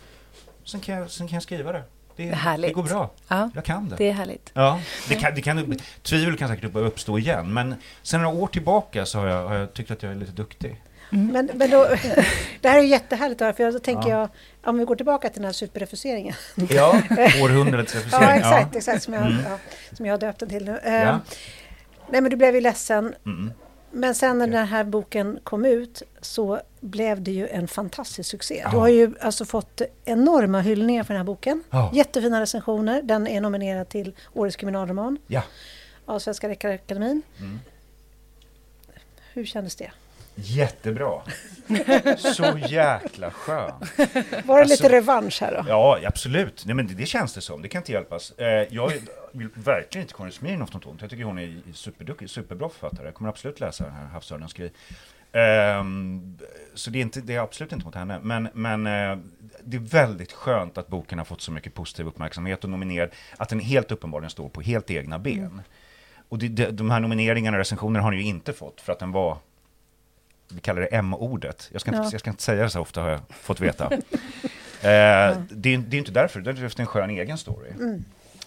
[0.65, 1.83] sen kan, jag, sen kan jag skriva det.
[2.19, 2.69] Det, Det är härligt.
[2.69, 3.11] det går bra.
[3.27, 4.51] Ja, Jag kan det är härligt.
[4.53, 8.47] Ja, det kan, det kan, tvivel kan säkert upp- uppstå igen, men sen några år
[8.47, 10.81] tillbaka så har jag, har jag tyckt att jag är lite duktig.
[11.09, 11.87] Men, men då,
[12.61, 14.19] det här är ju jättehärligt för då tänker Ja.
[14.19, 14.29] jag,
[14.69, 16.33] om vi går tillbaka till den här superrefuseringen.
[16.69, 17.01] Ja,
[17.43, 18.23] århundradets refusering.
[18.27, 19.37] Ja, exakt, exakt som jag, Mm.
[19.49, 19.57] ja,
[19.93, 20.79] som jag har döpt den till nu.
[20.85, 21.19] Ja.
[22.11, 23.15] Nej, men du blev ju ledsen.
[23.25, 23.51] Mm.
[23.91, 28.61] Men sen när den här boken kom ut så blev det ju en fantastisk succé.
[28.63, 28.71] Ja.
[28.71, 31.63] Du har ju alltså fått enorma hyllningar för den här boken.
[31.69, 31.91] Ja.
[31.93, 33.01] Jättefina recensioner.
[33.01, 35.43] Den är nominerad till Årets kriminalroman Ja.
[36.05, 37.21] av Svenska Läkarakademin.
[37.39, 37.59] Mm.
[39.33, 39.91] Hur kändes det?
[40.41, 41.21] Jättebra.
[42.17, 43.97] Så jäkla skönt.
[44.45, 45.69] Var det Alltså- lite revansch här då?
[45.69, 46.65] Ja, absolut.
[46.65, 47.61] Nej, men det, det känns det som.
[47.61, 48.31] Det kan inte hjälpas.
[48.31, 48.91] Eh, jag
[49.31, 51.01] vill verkligen inte Karin Smirnoff något ont.
[51.01, 53.05] Jag tycker hon är superduktig, superbra författare.
[53.05, 54.71] Jag kommer absolut läsa den här Havsörnens grej.
[55.31, 56.37] Ehm,
[56.73, 58.19] så det är, inte, det är absolut inte mot henne.
[58.23, 59.17] Men, men eh,
[59.63, 63.09] det är väldigt skönt att boken har fått så mycket positiv uppmärksamhet och nominerad.
[63.37, 65.61] Att den helt uppenbarligen står på helt egna ben.
[66.29, 69.11] Och det, de här nomineringarna och recensionerna har den ju inte fått för att den
[69.11, 69.37] var
[70.51, 71.69] vi kallar det M-ordet.
[71.71, 72.09] Jag ska, inte, Ja.
[72.11, 73.91] jag ska inte säga det så ofta har jag fått veta.
[74.81, 77.69] Eh, det, är, det är inte därför, det är efter en skön egen story.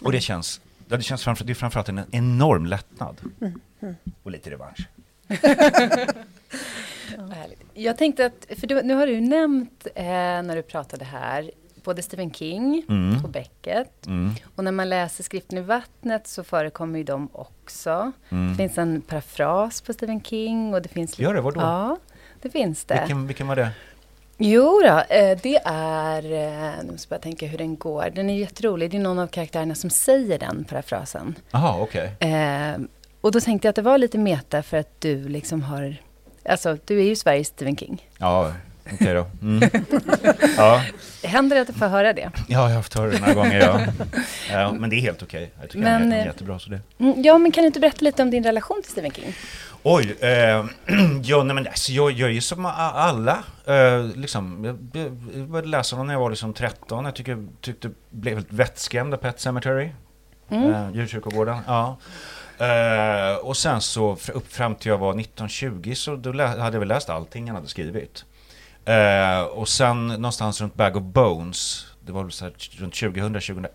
[0.01, 3.15] Och det känns, ja, det känns framför, det är framförallt en enorm lättnad.
[4.23, 4.87] Och lite revansch.
[7.31, 7.59] Härligt.
[7.73, 11.51] Jag tänkte att, för du, nu har du nämnt eh, när du pratade här,
[11.83, 13.23] både Stephen King Mm.
[13.23, 14.05] och Beckett.
[14.07, 14.33] Mm.
[14.55, 18.11] Och när man läser Skriften i vattnet så förekommer ju de också.
[18.29, 18.49] Mm.
[18.51, 21.19] Det finns en parafras på Stephen King och det finns...
[21.19, 21.41] Gör det?
[21.41, 21.61] Vadå?
[21.61, 21.97] Ja,
[22.41, 22.99] det finns det.
[22.99, 23.69] Vilken, vilken var det?
[24.37, 26.23] Jo då, eh, det är...
[26.23, 28.09] eh, Nu måste jag bara tänka hur den går.
[28.15, 28.91] Den är jätterolig.
[28.91, 31.35] Det är någon av karaktärerna som säger den parafrasen.
[31.51, 32.15] Jaha, okej.
[32.19, 32.81] Eh,
[33.21, 35.95] och då tänkte jag att det var lite meta för att du liksom har...
[36.45, 38.07] Alltså, du är ju Sveriges Stephen King.
[38.17, 38.53] Ja,
[38.93, 39.27] okej då.
[39.41, 39.69] Mm.
[40.57, 40.81] Ja.
[41.23, 42.31] Händer det att du får höra det?
[42.35, 43.59] ja, jag har haft hört det några gånger.
[43.59, 43.79] Ja.
[44.51, 45.51] Ja, men det är helt okej.
[45.61, 46.59] Jag tycker Men, han är eh, jättebra.
[46.59, 46.79] Så det.
[46.99, 49.33] Mm, Ja, men kan du inte berätta lite om din relation till Stephen King?
[49.83, 50.29] Oj, eh,
[51.23, 53.43] ja, nej, men alltså, jag, jag är ju som alla.
[53.65, 55.11] Eh, liksom, jag,
[55.47, 57.05] började läsa honom när jag var liksom 13.
[57.05, 59.89] Jag tycker, tyckte, blev helt vettskrämd av Pet Cemetery.
[60.49, 60.73] Mm.
[60.73, 61.57] Eh, djurkyrkogården.
[61.67, 61.97] Ja.
[62.57, 66.87] Eh, och sen så upp fram till jag var 19-20 så då hade jag väl
[66.87, 68.25] läst allting han hade skrivit.
[68.85, 73.67] Eh, och sen någonstans runt Bag of Bones, det var väl så här, runt 2000-2001.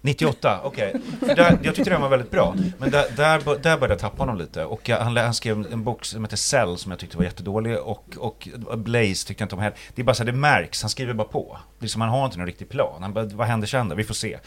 [0.00, 0.94] 98, okej.
[1.20, 2.54] För där- Jag tyckte den var väldigt bra.
[2.78, 4.64] Men där, där, där började jag tappa honom lite.
[4.64, 7.78] Och jag, han, han skrev en bok som heter Cell som jag tyckte var jättedålig.
[7.78, 9.78] Och, och Blaze tyckte jag inte om heller.
[9.94, 10.82] Det är bara så här, det märks.
[10.82, 11.58] Han skriver bara på.
[11.78, 13.02] Liksom, han har inte någon riktig plan.
[13.02, 13.94] Han bara, vad händer sen då?
[13.94, 14.38] Vi får se.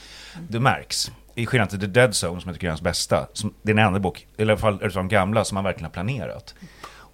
[0.49, 1.11] Det märks.
[1.35, 3.27] I skillnad till The Dead Zone som jag tycker är hans bästa.
[3.33, 5.63] Som, det är en enda bok, eller i alla fall utav de gamla, som han
[5.63, 6.55] verkligen har planerat.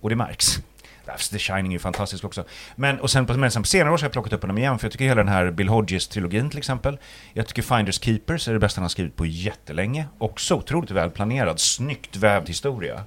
[0.02, 0.58] Och det märks.
[1.06, 2.44] Alltså, The Shining är ju fantastisk också.
[2.76, 4.58] Men, och sen, på, men sen på senare år så har jag plockat upp honom
[4.58, 6.98] igen, för jag tycker hela den här Bill Hodges-trilogin till exempel.
[7.34, 10.08] Jag tycker Finders Keepers är det bästa han har skrivit på jättelänge.
[10.18, 13.04] Också otroligt välplanerad, snyggt vävd historia.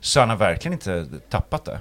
[0.00, 1.78] Så han har verkligen inte tappat det.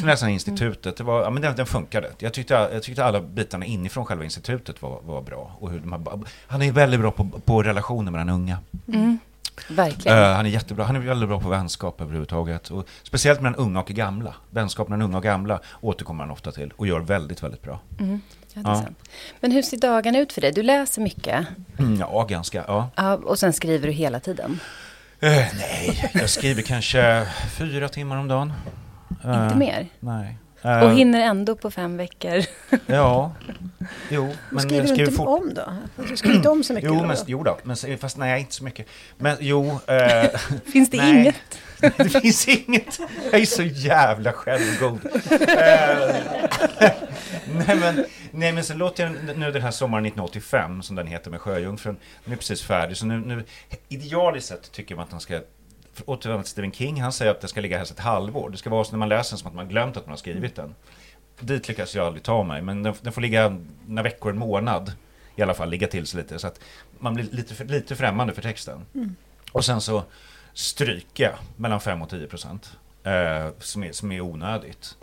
[0.00, 2.10] Så läste han institutet, det var, ja, men den, den funkade.
[2.18, 5.56] Jag tyckte, jag tyckte alla bitarna inifrån själva institutet var, var bra.
[5.60, 6.00] Och hur de här,
[6.46, 8.58] han är väldigt bra på, på relationer mellan unga.
[8.88, 9.18] Mm.
[9.68, 10.18] Verkligen.
[10.18, 10.84] Eh, han är jättebra.
[10.84, 12.70] Han är väldigt bra på vänskap överhuvudtaget.
[12.70, 14.34] Och speciellt mellan unga och gamla.
[14.50, 17.80] Vänskap mellan unga och gamla återkommer han ofta till och gör väldigt, väldigt bra.
[18.00, 18.20] Mm.
[18.54, 18.84] Ja, Ja.
[19.40, 20.52] Men hur ser dagarna ut för dig?
[20.52, 21.46] Du läser mycket
[21.78, 22.64] Mm, ja, ganska.
[22.68, 22.90] Ja.
[22.96, 24.60] ja, och sen skriver du hela tiden.
[25.20, 27.26] Eh, nej, jag skriver kanske
[27.58, 28.52] fyra timmar om dagen.
[29.24, 29.86] Eh, Inte mer?
[30.00, 30.38] Nej.
[30.62, 32.44] Och Eh, hinner ändå på fem veckor.
[32.86, 33.32] Ja,
[34.10, 34.24] jo.
[34.26, 35.28] Men Men skriver jag du inte fort.
[35.28, 35.72] om då?
[36.08, 37.06] Du skriver inte om så mycket Jo, då?
[37.06, 38.86] men, jo då, men, fast nej, inte så mycket.
[39.18, 40.30] Men jo, eh,
[40.72, 41.20] Finns det Nej.
[41.20, 41.34] inget?
[41.96, 43.00] det finns inget.
[43.32, 44.98] Jag är så jävla självgod.
[45.30, 46.14] Eh,
[47.66, 51.30] nej, men, nej, men så låter jag nu den här sommaren 1985, som den heter
[51.30, 52.96] med Sjöjungfrun, den är precis färdig.
[52.96, 53.44] Så nu, nu
[53.88, 55.40] idealiskt sett tycker man att den ska
[56.04, 58.50] återvända till Stephen King, han säger att det ska ligga helst ett halvår.
[58.50, 60.16] Det ska vara så när man läser den som att man glömt att man har
[60.16, 60.74] skrivit den.
[61.40, 64.92] Dit lyckas jag aldrig ta mig, men den, den får ligga några veckor, en månad
[65.36, 66.60] i alla fall ligga till sig lite så att
[66.98, 68.86] man blir lite, för, lite främmande för texten.
[69.52, 70.02] Och sen så
[70.54, 74.96] stryker jag mellan 5 och 10 procent eh, som, är, som är onödigt.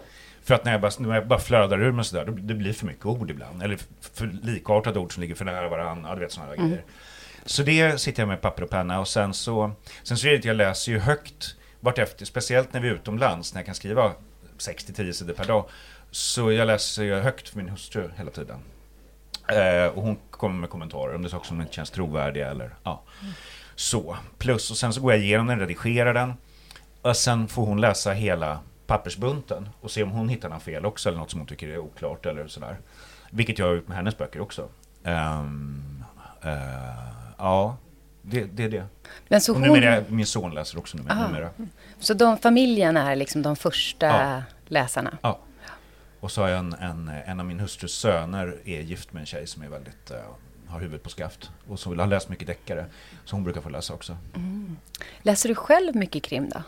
[0.44, 2.86] För att när jag bara, när jag bara flödar ur mig sådär, det blir för
[2.86, 3.64] mycket ord ibland.
[3.64, 3.80] Eller
[4.14, 6.16] för likartade ord som ligger för nära varandra.
[6.16, 6.84] Du vet sådana där grejer.
[7.48, 9.72] Så det sitter jag med papper och penna och sen så,
[10.04, 13.54] sen så är det att jag läser ju högt vartefter, speciellt när vi är utomlands,
[13.54, 14.12] när jag kan skriva
[14.58, 15.66] 6-10 sidor per dag.
[16.12, 18.60] Så jag läser ju högt för min hustru hela tiden.
[19.48, 22.76] Eh, och hon kommer med kommentarer om det är saker som inte känns trovärdiga eller
[22.84, 23.04] ja.
[23.76, 26.34] Så, plus och sen så går jag igenom den, redigerar den.
[27.02, 31.10] Och sen får hon läsa hela pappersbunten och se om hon hittar något fel också
[31.10, 32.78] eller något som hon tycker är oklart eller sådär.
[33.30, 34.70] Vilket jag har gjort med hennes böcker också.
[35.04, 36.04] Um,
[36.46, 37.78] uh, ja,
[38.22, 38.86] det, det är det.
[39.28, 39.68] Men så Och hon...
[39.68, 41.28] numera, min son läser också numera.
[41.28, 41.50] Numera.
[42.00, 44.42] Så de, familjen är liksom de första Ja.
[44.68, 45.18] läsarna?
[45.22, 45.40] Ja.
[46.20, 49.26] Och så har jag en, en, en av min hustrus söner är gift med en
[49.26, 50.18] tjej som är väldigt, eh,
[50.68, 51.50] har huvudet på skaft.
[51.68, 52.86] Och som har läst mycket deckare.
[53.26, 54.18] Så hon brukar få läsa också.
[55.22, 56.62] Läser du själv mycket krim då?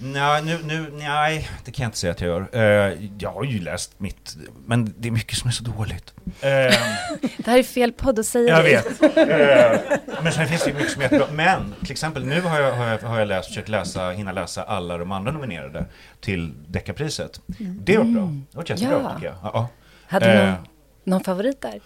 [0.00, 2.48] Nej, nu, nu, nej, det kan jag inte säga att jag gör.
[2.90, 4.36] Eh, jag har ju läst mitt,
[4.66, 6.14] men det är mycket som är så dåligt.
[6.40, 6.50] Eh,
[7.36, 9.16] Det här är fel podd att säga jag det vet.
[9.18, 11.26] Eh, men sen finns det ju mycket som är jättebra.
[11.32, 14.62] Men till exempel nu har jag, har jag, har jag läst, försökt läsa, hinna läsa
[14.62, 15.84] alla de andra nominerade
[16.20, 17.40] till deckarpriset.
[17.58, 18.32] Det var bra.
[18.50, 19.04] Det var jättebra Mm.
[19.04, 19.14] Ja.
[19.14, 19.36] tycker jag.
[19.42, 19.68] Ja, ja.
[20.06, 20.56] Hade du Eh, någon,
[21.04, 21.80] någon favorit där?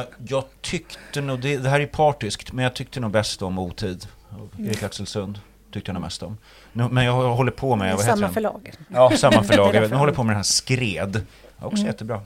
[0.00, 3.58] Eh, jag tyckte nog, det, det här är partiskt, men jag tyckte nog bäst om
[3.58, 4.06] Otid.
[4.58, 5.38] Erik Axel Sund
[5.76, 6.38] tyckte jag mest om.
[6.72, 8.34] Nu, men jag håller på med, vad heter Samma den?
[8.34, 8.72] förlag.
[8.88, 9.74] Ja, samma förlag.
[9.74, 11.26] Jag håller på med den här Skred.
[11.58, 12.20] Också jättebra.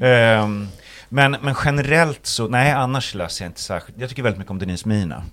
[0.00, 0.68] Ehm,
[1.08, 3.98] men, men generellt så, nej annars läser jag inte särskilt.
[4.00, 5.24] Jag tycker väldigt mycket om Denise Mina.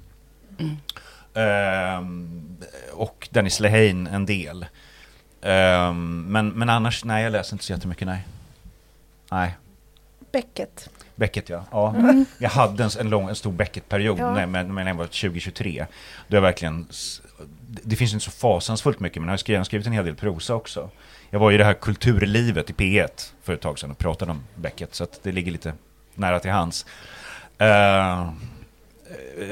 [1.34, 2.58] Ehm,
[2.94, 4.66] och Dennis Lehane en del.
[5.42, 8.28] Ehm, men, men annars, nej jag läser inte så jättemycket, nej.
[9.32, 9.58] Nej.
[10.32, 10.90] Beckett.
[11.16, 11.66] Beckett ja.
[11.72, 11.96] ja.
[12.38, 14.34] Jag hade en, en, lång, en stor Beckett-period Ja.
[14.34, 15.86] när, när, jag var 2023.
[16.28, 16.88] Då jag verkligen,
[17.68, 20.90] det finns inte så fasansfullt mycket, men jag har skrivit, en hel del prosa också.
[21.30, 24.44] Jag var i det här kulturlivet i P1 för ett tag sedan och pratade om
[24.56, 25.74] Beckett, så det ligger lite
[26.16, 26.86] nära till hands.
[27.58, 28.30] Eh,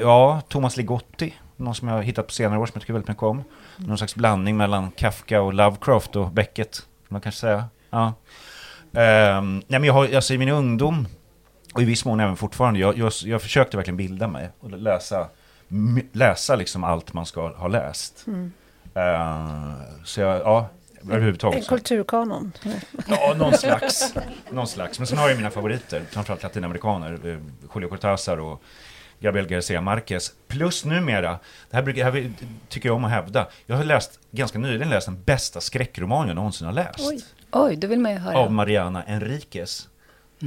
[0.00, 3.08] ja, Thomas Ligotti, någon som jag har hittat på senare år som jag tycker väldigt
[3.08, 3.44] mycket om.
[3.76, 7.64] Någon slags blandning mellan Kafka och Lovecraft och Beckett, kan man kanske säga.
[7.90, 8.12] Ja.
[8.92, 11.08] Ehm, nej men jag har, alltså i min ungdom,
[11.74, 15.28] och i viss mån även fortfarande, jag, jag, jag försökte verkligen bilda mig och läsa,
[16.12, 18.24] läsa liksom allt man ska ha läst.
[18.94, 19.72] Ehm,
[20.04, 20.68] så jag, ja,
[21.10, 21.58] överhuvudtaget.
[21.58, 22.52] En så- kulturkanon.
[23.08, 24.14] Ja, någon slags.
[24.50, 24.98] någon slags.
[24.98, 27.12] Men sen har jag mina favoriter, framförallt latinamerikaner.
[27.12, 27.38] eh,
[27.74, 28.62] Julio Cortázar och
[29.20, 30.32] Gabriel Garcia Marquez.
[30.48, 31.38] Plus numera,
[31.70, 32.32] det här, brukar, det här
[32.68, 36.34] tycker jag om att hävda, jag har läst, ganska nyligen läst den bästa skräckroman jag
[36.34, 37.00] någonsin har läst.
[37.08, 37.24] Oj.
[37.52, 38.38] Oj, då vill man ju höra.
[38.38, 39.88] Av Mariana Enriquez.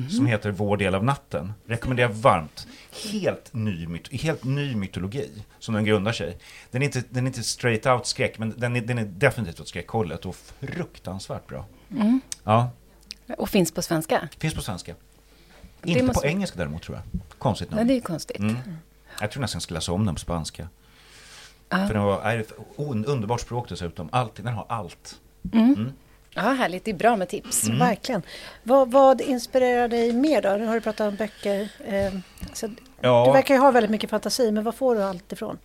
[0.10, 1.54] Som heter Vår del av natten.
[1.66, 2.68] Rekommenderar varmt.
[3.12, 5.30] Helt ny, myt- helt ny mytologi
[5.60, 6.38] som den grundar sig.
[6.72, 9.60] Den är inte, den är inte straight out skräck, men den är, den är definitivt
[9.60, 11.66] åt skräckhållet och fruktansvärt bra.
[12.44, 12.70] Ja,
[13.38, 14.30] Och finns på svenska?
[14.38, 14.96] finns på svenska.
[15.82, 17.22] Det Inte måste- på engelska däremot tror jag.
[17.38, 17.88] Konstigt Nej, nog.
[17.88, 18.40] det är konstigt.
[18.40, 18.56] Mm.
[19.22, 20.70] Jag tror nästan jag ska läsa om den på spanska.
[21.70, 21.88] Ja.
[21.88, 22.46] För den var, är
[22.78, 24.10] underbart språk dessutom.
[24.12, 25.20] Allt, den har allt.
[26.34, 26.86] Ja, härligt.
[26.86, 27.64] Det är bra med tips.
[27.64, 27.80] Mm.
[27.80, 28.22] Verkligen.
[28.64, 30.50] Vad, vad inspirerar dig mer då?
[30.50, 31.70] Nu har du pratat om böcker.
[31.86, 32.14] Eh,
[32.54, 32.68] så
[33.02, 33.26] Ja.
[33.26, 35.58] Du verkar ju ha väldigt mycket fantasi, men var får du allt ifrån?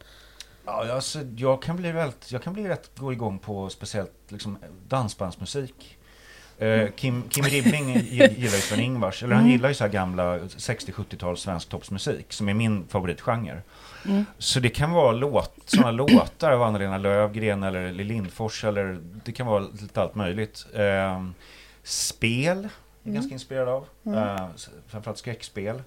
[0.67, 4.59] Ja, alltså, jag, kan bli väldigt, jag kan bli rätt gå igång på speciellt liksom,
[4.89, 5.99] dansbandsmusik.
[6.59, 10.39] Eh, Kim, Kim Ribbing gi- gillar ju Sven-Ingvars, eller han gillar ju så här gamla
[10.39, 13.63] 60-70-tals svensktoppsmusik som är min favoritgenre.
[14.39, 19.47] Så det kan vara låt, sådana låtar av Anna-Lena Lövgren eller Lindfors eller det kan
[19.47, 20.67] vara lite allt möjligt.
[20.75, 21.25] Eh,
[21.83, 22.69] spel är
[23.03, 25.83] jag ganska inspirerad av, eh, s- framförallt skräckspel.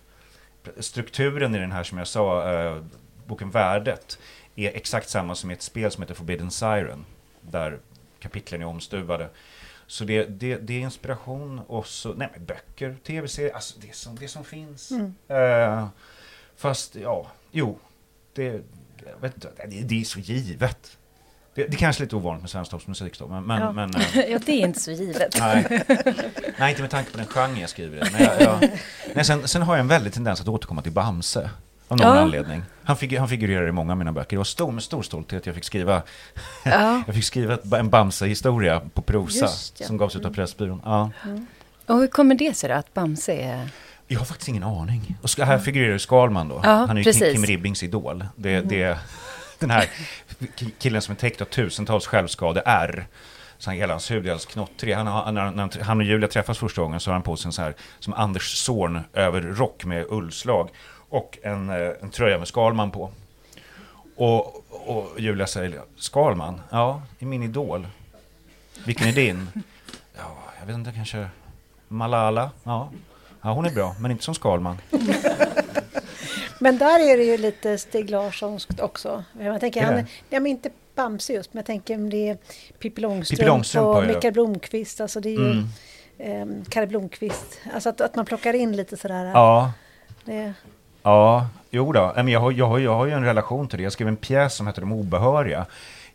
[0.79, 2.81] Strukturen i den här som jag sa, eh,
[3.27, 4.19] boken Värdet,
[4.55, 7.05] är exakt samma som i ett spel som heter Forbidden Siren,
[7.41, 7.79] där
[8.19, 9.29] kapitlen är omstuvade.
[9.87, 14.15] Så det, det, det är inspiration och så, nej men böcker, tv-serier, alltså det som,
[14.15, 14.91] det som finns.
[15.27, 15.87] Eh,
[16.55, 17.79] fast, ja, jo,
[18.41, 20.97] det, inte, det, det är så givet.
[21.55, 23.71] Det, det kanske är lite ovanligt med svensktoppsmusik då, men, men, Ja.
[23.71, 25.37] men eh, Ja, det är inte så givet.
[25.39, 25.83] Nej.
[26.59, 28.11] Nej, inte med tanke på den genre jag skriver i.
[28.11, 28.69] Men jag, jag,
[29.15, 31.49] nej, sen, sen har jag en väldig tendens att återkomma till Bamse.
[31.87, 32.19] Av någon Ja.
[32.21, 32.63] anledning.
[32.83, 34.29] Han, figur, han figurerar i många av mina böcker.
[34.29, 36.01] Det var stor, med stor stolthet jag fick skriva,
[36.65, 37.03] Ja.
[37.07, 39.45] jag fick skriva en Bamse-historia på prosa.
[39.45, 39.87] Just, ja.
[39.87, 40.81] Som gavs ut av Pressbyrån.
[40.85, 41.11] Ja.
[41.85, 43.69] Och hur kommer det sig då att Bamse är...
[44.07, 45.17] Jag har faktiskt ingen aning.
[45.21, 46.61] Och ska, här figurerar ju Skalman då.
[46.63, 47.33] Ja, han är ju Kim, precis.
[47.33, 48.25] Kim Ribbings idol.
[48.35, 48.99] Det, det,
[49.59, 49.89] den här
[50.79, 53.07] killen som är täckt av tusentals självskade R
[53.57, 54.93] Så hela hans hud är alldeles knottrig.
[54.93, 57.49] Han, har, när, när han- och Julia träffas första gången så har han på sig
[57.49, 60.69] en så här, som Anders Zorn över rock med ullslag.
[61.09, 63.11] Och en, eh, en tröja med Skalman på.
[64.15, 66.61] Och, och Julia säger, Skalman?
[66.69, 67.87] Ja, det är min idol.
[68.85, 69.49] Vilken är din?
[70.17, 71.27] Ja, jag vet inte, kanske
[71.87, 72.51] Malala?
[72.63, 72.89] Ja.
[73.41, 74.77] Ja, hon är bra, men inte som Skalman.
[76.59, 79.23] Men där är det ju lite Stig Larssonskt också.
[79.39, 79.97] Jag tänker, han,
[80.29, 82.37] ja, men inte Bamse just, men jag tänker om det är
[82.79, 85.01] Pippi Långstrump, Pippi Långstrump och Mikael Blomkvist.
[85.01, 85.51] Alltså det är ju
[86.19, 86.51] Mm.
[86.61, 87.59] eh, Kalle Blomkvist.
[87.73, 89.25] Alltså att, att man plockar in lite sådär.
[89.25, 89.71] Ja,
[90.25, 90.53] Det,
[91.03, 92.13] Ja, jo då.
[92.15, 93.83] Jag har, jag, har, jag har ju en relation till det.
[93.83, 95.65] Jag skrev en pjäs som heter De obehöriga.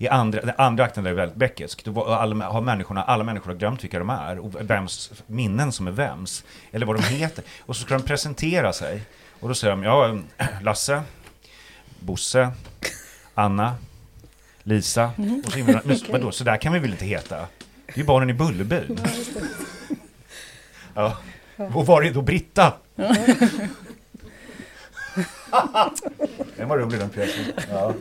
[0.03, 1.85] I andra, den andra akten är väldigt bäckisk.
[1.85, 5.87] Då alla, har människorna, alla människor har glömt vilka de är och vems minnen som
[5.87, 6.45] är vems.
[6.73, 7.45] Eller vad de heter.
[7.61, 9.03] Och så ska de presentera sig.
[9.41, 10.19] Och då säger de, ja,
[10.63, 11.03] Lasse,
[12.01, 12.53] Bosse,
[13.35, 13.75] Anna,
[14.63, 15.11] Lisa.
[15.47, 17.37] Och så, himla- men vadå, så där kan vi väl inte heta?
[17.87, 19.01] Det är ju barnen i Bullerbyn.
[20.95, 21.17] Ja.
[21.57, 22.73] Och var är då Britta?
[26.57, 27.45] Den var rolig den pjäsen.
[27.71, 27.95] Ja.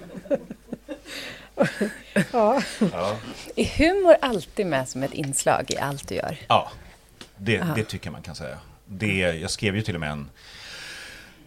[2.31, 2.61] ja.
[2.91, 3.17] Ja.
[3.55, 6.37] Är humor alltid med som ett inslag i allt du gör?
[6.47, 6.71] Ja,
[7.37, 8.57] det, det tycker man kan säga.
[8.85, 10.29] Det, jag skrev ju till och med en,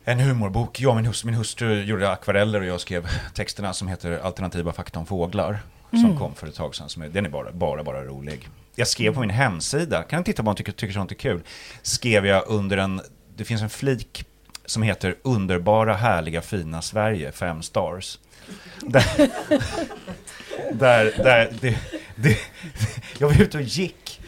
[0.05, 0.81] en humorbok.
[0.81, 4.73] Jag och min hustru, min hustru gjorde akvareller och jag skrev texterna som heter Alternativa
[4.73, 5.59] fakta om fåglar.
[5.91, 6.89] Som kom för ett tag sedan.
[6.89, 8.49] Som är, den är bara, bara, bara rolig.
[8.75, 11.43] Jag skrev på min hemsida, kan du titta på om tycker, tycker sånt är kul.
[11.83, 13.01] Skrev jag under en,
[13.37, 14.27] det finns en flik
[14.67, 18.19] som heter Underbara, härliga, fina Sverige, fem stars.
[18.81, 19.05] Där,
[20.73, 21.79] där, där det,
[22.17, 22.39] det,
[23.19, 24.21] jag var ute och gick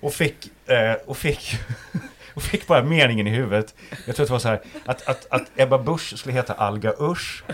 [0.00, 1.56] och fick, eh, och fick,
[2.34, 3.74] och fick bara meningen i huvudet.
[4.06, 6.92] Jag tror att det var så här, att, att, att Ebba Busch skulle heta Alga
[7.00, 7.44] Usch.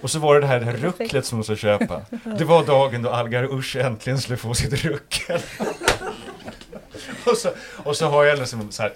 [0.00, 2.02] Och så var det det här, det här rucklet som hon skulle köpa.
[2.38, 5.40] Det var dagen då Algar Usch äntligen skulle få sitt ruckel.
[7.30, 7.50] Och så,
[7.84, 8.92] och så har jag liksom så här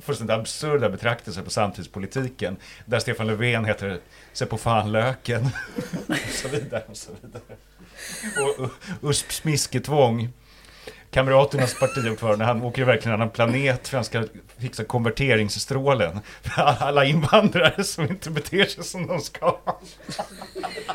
[0.00, 2.56] fullständigt absurda betraktelser på samtidspolitiken.
[2.86, 4.00] Där Stefan Löfven heter
[4.32, 5.44] Se på fan löken.
[6.08, 7.42] Och så vidare och så vidare.
[9.00, 10.28] Och USP Smisketvång.
[11.10, 14.24] Kamraternas partiordförande, han åker ju verkligen en annan planet för han ska
[14.58, 16.20] fixa konverteringsstrålen.
[16.42, 19.58] För alla invandrare som inte beter sig som de ska.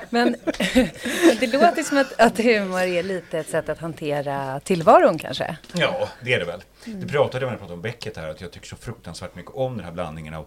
[0.09, 0.35] Men
[1.39, 5.57] det låter som att, att humor är lite ett sätt att hantera tillvaron kanske.
[5.73, 6.63] Ja, det är det väl.
[6.85, 9.51] Det pratade jag när jag pratade om Beckett här, att jag tycker så fruktansvärt mycket
[9.51, 10.45] om den här blandningen av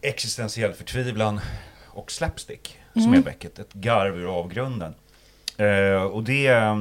[0.00, 1.40] existentiell förtvivlan
[1.86, 3.58] och slapstick, som är Beckett.
[3.58, 4.94] Ett garv ur avgrunden.
[5.56, 6.76] Eh, och det, eh,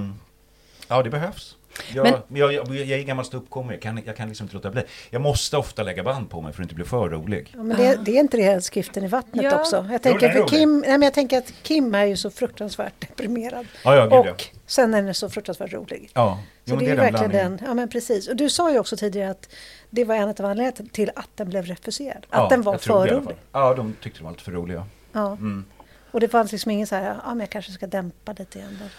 [0.88, 1.56] ja det behövs.
[1.94, 4.70] Jag, Men- jag, jag, jag är gammal ståuppkomiker, jag kan, jag kan liksom inte låta
[4.72, 4.82] bli.
[5.10, 7.52] Jag måste ofta lägga band på mig för att inte bli för rolig.
[7.58, 9.60] Ja, men det, det är inte det skriften i vattnet Ja.
[9.60, 9.76] också.
[9.76, 10.48] Jag Jo, tänker, den är för.
[10.48, 13.66] Kim, nej, men jag tänker att Kim är ju så fruktansvärt deprimerad.
[13.84, 14.32] Ja, ja, gud, ja.
[14.32, 16.10] och sen är den så fruktansvärt rolig.
[16.14, 18.28] Ja, Så det är ju verkligen den, ja men precis.
[18.28, 19.50] Och du sa ju också tidigare att
[19.90, 22.18] det var en av anledningarna till att den blev refuserad.
[22.18, 23.36] Att Ja, den var för rolig.
[23.52, 24.86] Ja, de tyckte de var lite för roliga.
[25.12, 25.28] Ja.
[25.32, 25.66] Mm.
[26.12, 28.60] Och det fanns liksom ingen så här, ja men jag kanske ska dämpa lite.
[28.60, 28.90] Där.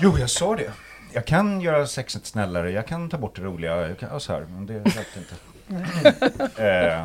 [0.00, 0.70] Jo, jag sa det.
[1.12, 4.32] Jag kan göra sexet snällare, jag kan ta bort det roliga, jag kan, ja, så
[4.32, 5.34] här, men det räckte inte.
[6.56, 7.04] eh,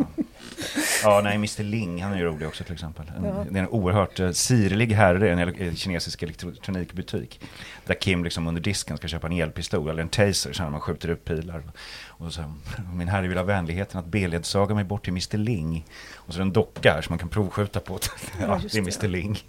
[1.03, 3.05] ja, nej, Mr Ling, han är ju rolig också till exempel.
[3.17, 3.45] En, Ja.
[3.49, 7.41] Det är en oerhört uh, sirlig herre i en ele- eh, kinesisk elektronikbutik.
[7.85, 10.81] Där Kim liksom under disken ska köpa en elpistol eller en taser, så här, man
[10.81, 11.63] skjuter upp pilar.
[12.07, 12.53] Och så,
[12.93, 15.85] min herre vill ha vänligheten att beledsaga mig bort till Mr Ling.
[16.15, 17.99] Och så är det en docka här som man kan provskjuta på.
[18.41, 18.81] ja, just det är.
[18.81, 19.39] Mr Ling.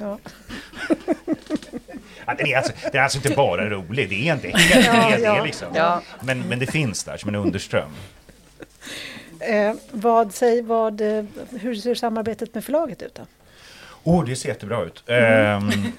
[0.00, 0.18] Ja.
[2.26, 4.92] Ja, den, är alltså, den är alltså inte bara rolig, det är inte helt Ja,
[4.92, 5.34] det, är ja.
[5.34, 5.68] det liksom.
[5.74, 6.02] Ja.
[6.22, 7.90] Men, men det finns där som en underström.
[9.40, 11.24] Eh, vad, säg, vad, eh,
[11.60, 13.22] hur ser samarbetet med förlaget ut då?
[14.04, 15.04] Oh, det ser jättebra ut.
[15.06, 15.24] Mm.
[15.24, 15.68] Ehm,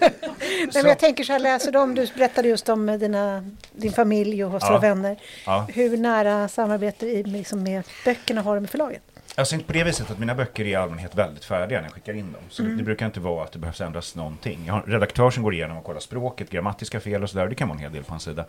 [0.00, 3.92] Nej, men jag tänker så här, läser de, du berättade just om eh, dina, din
[3.92, 4.78] familj och hos Ja.
[4.78, 5.16] vänner.
[5.46, 5.66] ja.
[5.74, 9.02] Hur nära samarbete i, liksom med böckerna har du med förlaget?
[9.36, 11.94] Alltså inte på det viset att mina böcker är i allmänhet väldigt färdiga när jag
[11.94, 12.42] skickar in dem.
[12.48, 12.72] Så Mm.
[12.76, 14.62] det, det brukar inte vara att det behövs ändras någonting.
[14.66, 17.48] Jag har en redaktör som går igenom och kollar språket, grammatiska fel och sådär.
[17.48, 18.44] Det kan vara en hel del på en sida.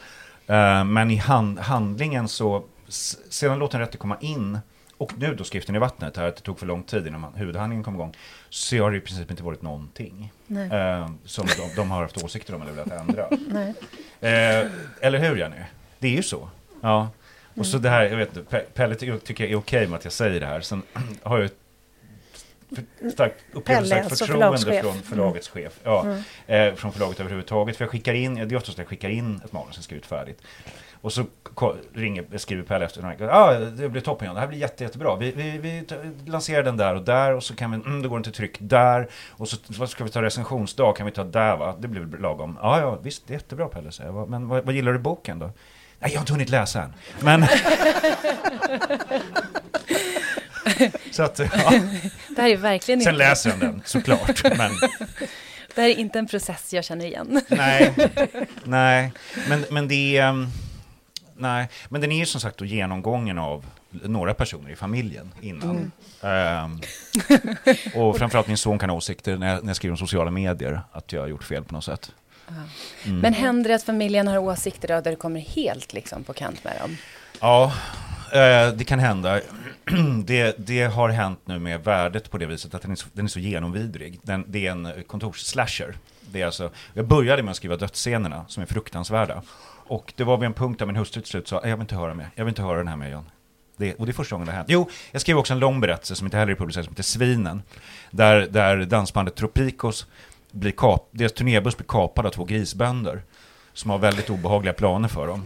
[0.48, 2.64] Eh, men i hand, handlingen så,
[3.30, 4.60] sedan låten rätte komma in
[4.98, 7.34] och nu då skriften i vattnet, här att det tog för lång tid innan man,
[7.36, 8.14] huvudhandlingen kom igång,
[8.50, 12.56] så har det i princip inte varit någonting eh, som de, de har haft åsikter
[12.56, 13.28] om eller velat ändra.
[14.22, 14.68] Eh,
[15.02, 15.56] eller hur Jenny?
[16.00, 16.50] Det är ju så.
[16.82, 17.10] Ja.
[17.58, 19.98] Och så det här, jag vet inte, Pe- Pelle ty- tycker jag är okej med
[19.98, 20.62] att jag säger det här.
[20.62, 20.82] Sen
[21.24, 21.50] har jag
[22.76, 24.82] för- starkt alltså förtroende förlagschef.
[24.84, 25.80] från förlagets chef.
[25.84, 27.78] Ja, eh, från förlaget överhuvudtaget.
[27.78, 30.06] För jag skickar in, det är oftast jag skickar in ett manus som ska ut
[30.06, 30.42] färdigt.
[31.02, 31.26] Och så
[31.94, 34.36] ringer, skriver Pelle efter Ja, ah, det blir toppen John.
[34.36, 35.16] Det här blir jätte, jättebra.
[35.16, 35.86] Vi, vi, vi
[36.32, 38.58] lanserar den där och där och så kan vi, mm, då går den till tryck
[38.60, 39.08] där.
[39.32, 40.94] Och så vad ska vi ta recensionsdag?
[40.96, 41.76] Kan vi ta där va?
[41.80, 42.58] Det blir väl lagom.
[42.62, 44.30] Ja, ja, visst, det är jättebra Pelle, säger jag.
[44.30, 45.50] Men vad, vad gillar du boken då?
[46.06, 46.94] Nej, jag har inte hunnit läsa än.
[47.20, 47.46] Men...
[51.12, 51.74] så att, ja.
[52.36, 54.44] Det här är verkligen Sen inte, läser han den, såklart.
[54.58, 54.72] Men
[55.76, 57.42] det här är inte en process jag känner igen.
[57.48, 57.94] nej,
[58.64, 59.12] nej.
[59.50, 60.30] Men, men det är...
[60.30, 60.52] um,
[61.38, 65.92] Nej, men den är ju som sagt då genomgången av några personer i familjen innan.
[66.22, 66.82] Ehm,
[67.96, 70.82] och framförallt min son kan ha åsikter när jag, när jag skriver om sociala medier,
[70.92, 72.12] att jag har gjort fel på något sätt.
[72.48, 73.20] Mm.
[73.20, 76.64] Men händer det att familjen har åsikter då, där du kommer helt liksom på kant
[76.64, 76.98] med dem?
[77.40, 77.74] Ja,
[78.34, 79.42] eh, det kan hända.
[80.26, 83.26] Det, det har hänt nu med värdet på det viset att den är så, den
[83.26, 84.20] är så genomvidrig.
[84.24, 85.96] Den, det är en kontorsslasher.
[86.32, 89.42] Det är alltså, jag började med att skriva dödsscenerna som är fruktansvärda.
[89.88, 91.96] Och det var vid en punkt där min hustru till slut sa, jag vill inte
[91.96, 93.26] höra mer, jag vill inte höra den här med John.
[93.78, 94.70] Det, och det är första gången det har hänt.
[94.70, 97.64] Jo, jag skrev också en lång berättelse som inte heller är publicerad, som heter Svinen.
[98.12, 100.08] Där, där dansbandet Tropicos
[100.56, 103.24] blir kap, deras turnébuss blir kapad av två grisbönder.
[103.74, 105.44] Som har väldigt obehagliga planer för dem.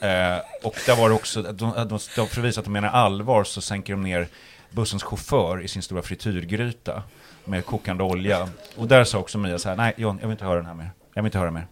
[0.00, 2.88] Eh, och där var det också, de, de, de, för att visa att de menar
[2.88, 4.28] allvar så sänker de ner
[4.70, 7.02] bussens chaufför i sin stora frityrgryta
[7.44, 8.48] med kokande olja.
[8.76, 10.74] Och där sa också Mia så här, nej John, jag vill inte höra den här
[10.74, 10.90] mer.
[11.14, 11.66] Jag vill inte höra mer.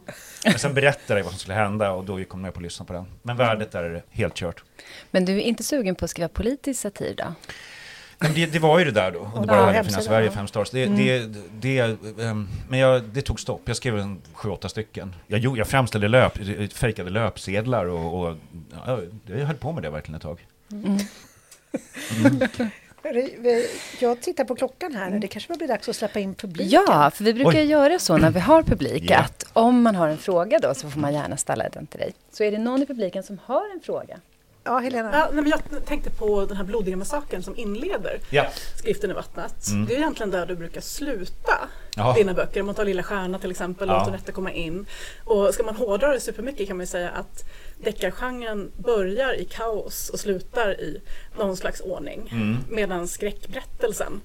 [0.45, 2.63] Men sen berättade jag vad som skulle hända och då gick hon med på att
[2.63, 3.07] lyssna på den.
[3.23, 4.65] Men värdet där är det helt kört.
[5.11, 7.35] Men du är inte sugen på att skriva politisk satir då?
[8.25, 10.31] Men det, det var ju det där då, under Ja, bara ja, fina hemsidan, Sverige,
[10.31, 10.71] fem stars.
[10.71, 11.27] Det, det,
[11.61, 11.79] det,
[12.21, 13.61] ehm, men jag, det tog stopp.
[13.65, 15.15] Jag skrev en sju, åtta stycken.
[15.27, 16.39] Jag, gjorde- jag framställde löp,
[16.73, 18.37] fejkade löpsedlar och, och
[18.87, 20.47] ja, jag höll på med det verkligen ett tag.
[23.05, 23.65] Hörru,
[24.01, 25.19] Jag tittar på klockan här nu.
[25.19, 26.83] Det kanske blir dags att släppa in publiken.
[26.89, 27.65] Ja, för vi brukar Oj.
[27.65, 29.19] göra så när vi har publik Ja.
[29.19, 32.15] att om man har en fråga då så får man gärna ställa den till dig.
[32.33, 34.17] Så är det någon i publiken som har en fråga?
[34.65, 35.11] Ja, Helena.
[35.13, 38.47] Ja, nej, men jag tänkte på den här blodiga massakern som inleder Ja.
[38.77, 39.69] Skriften i vattnet.
[39.69, 39.87] Mm.
[39.87, 42.15] Det är egentligen där du brukar sluta Jaha.
[42.15, 42.61] dina böcker.
[42.61, 43.99] Om man tar Lilla Stjärna till exempel, Ja.
[43.99, 44.87] Låt Anette komma in.
[45.25, 47.45] Och ska man hårdra det supermycket kan man ju säga att
[47.79, 51.01] deckargenren börjar i kaos och slutar i
[51.39, 52.29] någon slags ordning.
[52.33, 52.57] Mm.
[52.71, 54.21] Medan skräckberättelsen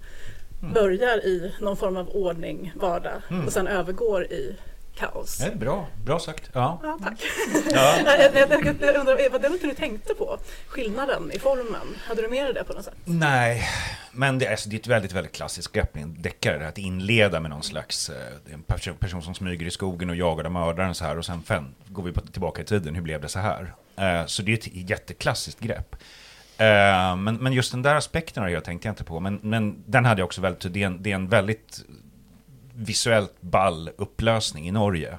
[0.74, 3.46] börjar i någon form av ordning, vardag Mm.
[3.46, 4.56] och sen övergår i
[5.00, 5.38] kaos.
[5.38, 6.50] Det är bra, bra sagt.
[6.54, 6.80] Ja.
[6.84, 7.22] Ja, tack.
[7.72, 7.96] Ja.
[8.06, 10.38] jag, jag, jag, jag undrar, var det något du tänkte på?
[10.68, 11.88] Skillnaden i formen?
[12.04, 12.96] Hade du med dig det på något sätt?
[13.06, 13.64] Nej,
[14.12, 16.68] men det är, alltså, det är ett väldigt, väldigt klassiskt grepp i en deckare.
[16.68, 20.44] Att inleda med någon slags eh, en person, person som smyger i skogen och jagar
[20.44, 21.18] den mördaren så här.
[21.18, 23.74] Och sen fem, går vi tillbaka i tiden, hur blev det så här?
[23.96, 25.96] Eh, så det är ett jätteklassiskt grepp.
[26.58, 29.20] Eh, men, men just den där aspekten har jag tänkte jag inte på.
[29.20, 31.86] Men, men den hade jag också väldigt, det är en, det är en väldigt
[32.80, 35.18] visuellt ball upplösning i Norge.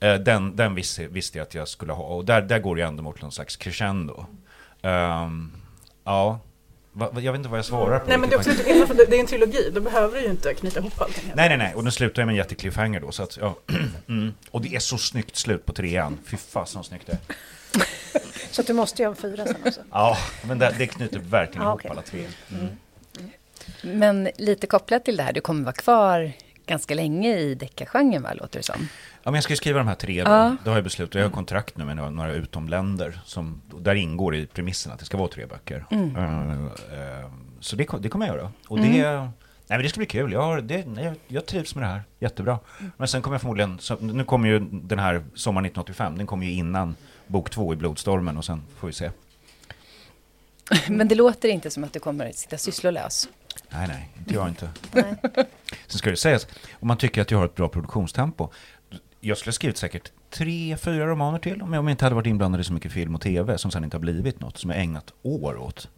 [0.00, 2.04] Eh, Den, den visste, visste jag att jag skulle ha.
[2.04, 4.26] Och där, där går jag ändå mot någon slags crescendo.
[4.82, 5.52] Ehm,
[6.04, 6.40] ja,
[6.96, 8.08] Va, jag vet inte vad jag svarar på.
[8.08, 8.50] Nej men det är, också,
[9.08, 11.32] det är en trilogi, då behöver du ju inte knyta ihop allting.
[11.34, 11.74] Nej, nej, nej.
[11.74, 13.12] Och den slutar ju med en jättecliffhanger då.
[13.12, 13.56] Så att, ja.
[14.08, 14.34] mm.
[14.50, 16.18] Och det är så snyggt slut på trean.
[16.26, 17.18] Fy fasen snyggt det är.
[18.50, 19.80] Så att du måste göra en fyra sen också.
[19.90, 22.26] Ja, men det, det knyter verkligen Ja, ihop alla tre.
[22.50, 22.68] Mm.
[23.82, 26.32] Men lite kopplat till det här, du kommer vara kvar
[26.66, 28.88] ganska länge i deckargenren va, låter det som?
[29.22, 30.30] Ja, men jag ska ju skriva de här tre då.
[30.30, 30.56] Ja.
[30.64, 31.14] Det har jag beslutat.
[31.14, 33.20] Jag har kontrakt nu med några, några utomländer.
[33.24, 35.84] Som, där ingår i premissen att det ska vara tre böcker.
[35.90, 36.16] Mm.
[36.16, 36.64] Eh,
[37.20, 38.52] eh, så det, det kommer jag göra.
[38.68, 39.28] Och det, nej,
[39.66, 40.32] men det ska bli kul.
[40.32, 42.02] Jag, har, det, nej, jag, jag trivs med det här.
[42.18, 42.58] Jättebra.
[42.96, 43.78] Men sen kommer jag förmodligen...
[43.78, 46.18] Så, nu kommer ju den här sommaren 1985.
[46.18, 46.96] Den kommer ju innan
[47.26, 48.36] bok två i Blodstormen.
[48.36, 49.10] Och sen får vi se.
[50.88, 53.28] Men det låter inte som att du kommer att sitta sysslolös.
[53.70, 54.70] Nej, nej, inte jag inte.
[54.92, 55.14] Nej.
[55.86, 56.46] Sen ska det sägas,
[56.80, 58.48] om man tycker att jag har ett bra produktionstempo.
[59.20, 62.60] Jag skulle ha skrivit säkert tre, fyra romaner till om jag inte hade varit inblandad
[62.60, 65.12] i så mycket film och tv som sen inte har blivit något, som jag ägnat
[65.22, 65.88] år åt.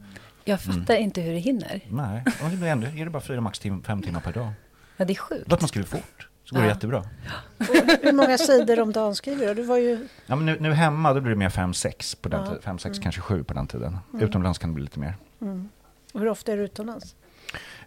[0.45, 1.81] Jag fattar inte hur det hinner.
[1.89, 4.53] Nej, och det ändå, är det bara fyra, max tim, fem timmar per dag.
[4.97, 5.51] Ja, det är sjukt.
[5.51, 6.75] Låt man skriva fort, så går det Ja.
[6.75, 6.99] jättebra.
[7.59, 7.67] Och
[8.03, 9.55] hur många sidor om dagen skriver du?
[9.55, 10.09] Du var ju...
[10.27, 12.55] Ja, men nu, nu hemma, då blir det mer fem, sex på den Ja.
[12.63, 13.99] Fem, sex, kanske sju på den tiden.
[14.21, 15.15] Utomlands kan det bli lite mer.
[15.41, 15.69] Mm.
[16.13, 17.15] Och hur ofta är du utomlands?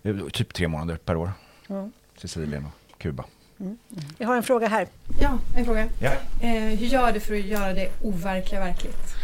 [0.04, 1.32] Eh, Typ tre månader per år.
[1.68, 1.90] Ja.
[2.18, 3.26] Sicilien och Kuba.
[4.18, 4.88] Jag har en fråga här.
[5.22, 5.88] Ja, en fråga.
[6.00, 6.12] Ja.
[6.42, 9.16] Eh, hur gör du för att göra det overkliga verkligt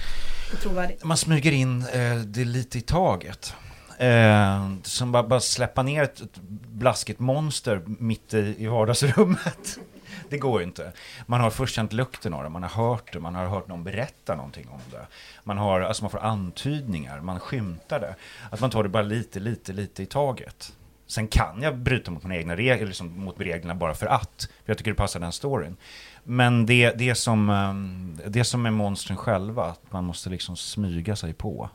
[0.53, 1.03] och trovärdigt?
[1.03, 3.53] Man smyger in eh, det lite i taget.
[3.99, 6.39] Eh, som bara, bara släppa ner ett, ett
[6.71, 9.79] blaskigt monster mitt i, i vardagsrummet.
[10.29, 10.91] Det går ju inte.
[11.25, 13.83] Man har först känt lukten av det, man har hört det, man har hört någon
[13.83, 15.07] berätta någonting om det.
[15.43, 18.15] Man, har, alltså man får antydningar, man skymtar det.
[18.51, 20.73] Att man tar det bara lite, lite, lite i taget.
[21.07, 24.49] Sen kan jag bryta mot mina egna regler, liksom mot reglerna bara för att.
[24.65, 25.77] För jag tycker det passar den storyn.
[26.23, 31.15] Men det, det, som, ehm, det som är monstren själva, att man måste liksom smyga
[31.15, 31.69] sig på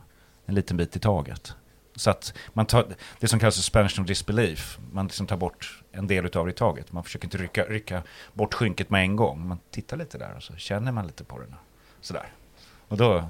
[0.45, 1.55] en liten bit i taget.
[1.95, 2.85] Så att man tar,
[3.19, 6.55] det som kallas suspension of disbelief, man liksom tar bort en del utav det i
[6.55, 6.91] taget.
[6.91, 9.47] Man försöker inte rycka, rycka bort skynket med en gång.
[9.47, 11.45] Man tittar lite där och så känner man lite på det.
[12.01, 12.25] Sådär.
[12.87, 13.29] Och då,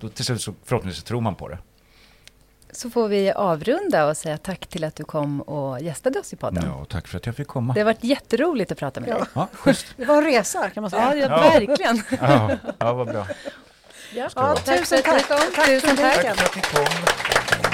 [0.00, 1.58] då till slut så förhoppningsvis tror man på det.
[2.74, 6.36] Så får vi avrunda och säga tack till att du kom och gästade oss i
[6.36, 6.64] podden.
[6.66, 7.74] Ja, tack för att jag fick komma.
[7.74, 9.18] Det har varit jätteroligt att prata med dig.
[9.18, 9.26] Ja.
[9.34, 9.86] Ja, schysst.
[9.96, 11.02] Det var en resa kan man säga.
[11.02, 11.50] Ja, ja, Ja.
[11.50, 12.02] verkligen.
[12.20, 13.26] Ja, ja vad bra.
[14.14, 14.24] Ja.
[14.28, 14.54] Det vara.
[14.56, 15.18] Tack för att du kom.
[15.28, 16.22] Tack för Tusen tack.
[16.22, 17.71] Tack för att ni kom.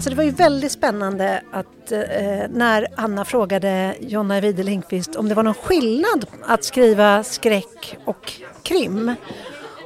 [0.00, 2.00] Alltså det var ju väldigt spännande att eh,
[2.50, 8.32] när Anna frågade Jonna Wide Lindqvist om det var någon skillnad att skriva skräck och
[8.62, 9.14] krim.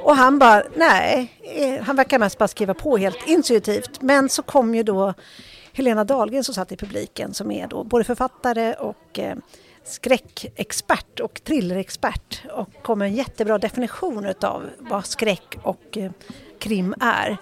[0.03, 4.01] Och han bara, nej, eh, han verkar mest bara skriva på helt intuitivt.
[4.01, 5.13] Men så kom ju då
[5.75, 9.35] Helena Dahlgren som satt i publiken som är då både författare och eh,
[9.83, 16.11] skräckexpert och thrillerexpert och kom med en jättebra definition av vad skräck och eh,
[16.59, 17.37] krim är.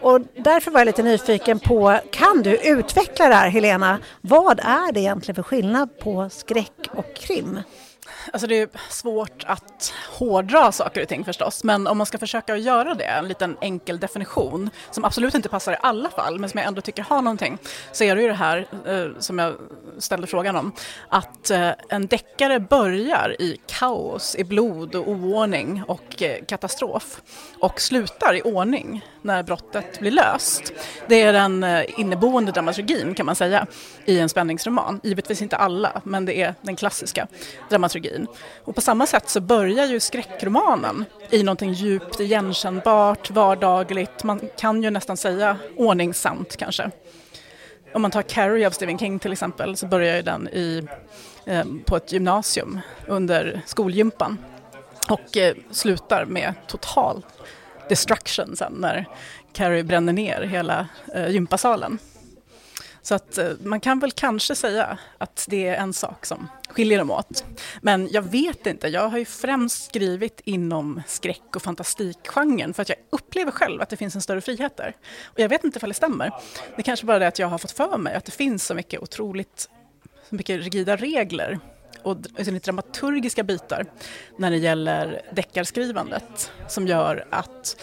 [0.00, 3.98] Och därför var jag lite nyfiken på, kan du utveckla det här Helena?
[4.20, 7.60] Vad är det egentligen för skillnad på skräck och krim?
[8.32, 12.54] Alltså det är svårt att hårdra saker och ting förstås, men om man ska försöka
[12.54, 16.50] att göra det, en liten enkel definition som absolut inte passar i alla fall, men
[16.50, 17.58] som jag ändå tycker har någonting,
[17.92, 19.54] så är det ju det här eh, som jag
[19.98, 20.72] ställde frågan om,
[21.08, 27.20] att eh, en deckare börjar i kaos, i blod och oordning och eh, katastrof
[27.58, 30.72] och slutar i ordning när brottet blir löst.
[31.06, 33.66] Det är den eh, inneboende dramaturgin kan man säga
[34.04, 35.00] i en spänningsroman.
[35.02, 37.26] Givetvis inte alla, men det är den klassiska
[37.68, 37.91] dramaturgin.
[38.64, 44.82] Och på samma sätt så börjar ju skräckromanen i någonting djupt igenkännbart, vardagligt, man kan
[44.82, 46.90] ju nästan säga ordningsamt kanske.
[47.94, 50.88] Om man tar Carrie av Stephen King till exempel så börjar ju den i,
[51.44, 54.38] eh, på ett gymnasium under skolgympan
[55.08, 57.22] och eh, slutar med total
[57.88, 59.06] destruction sen när
[59.52, 61.98] Carrie bränner ner hela eh, gympasalen.
[63.02, 66.98] Så att eh, man kan väl kanske säga att det är en sak som skiljer
[66.98, 67.44] dem åt.
[67.80, 72.88] Men jag vet inte, jag har ju främst skrivit inom skräck och fantastikgenren för att
[72.88, 74.96] jag upplever själv att det finns en större frihet där.
[75.24, 76.30] Och jag vet inte ifall det stämmer.
[76.76, 78.74] Det är kanske bara det att jag har fått för mig att det finns så
[78.74, 79.68] mycket otroligt,
[80.28, 81.58] så mycket rigida regler
[82.02, 83.86] och dramaturgiska bitar
[84.36, 87.76] när det gäller deckarskrivandet som gör att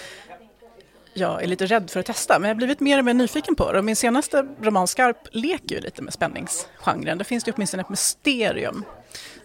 [1.19, 3.55] jag är lite rädd för att testa, men jag har blivit mer och mer nyfiken
[3.55, 3.77] på det.
[3.79, 7.17] Och min senaste roman Skarp leker ju lite med spänningsgenren.
[7.17, 8.85] Det finns det åtminstone ett mysterium.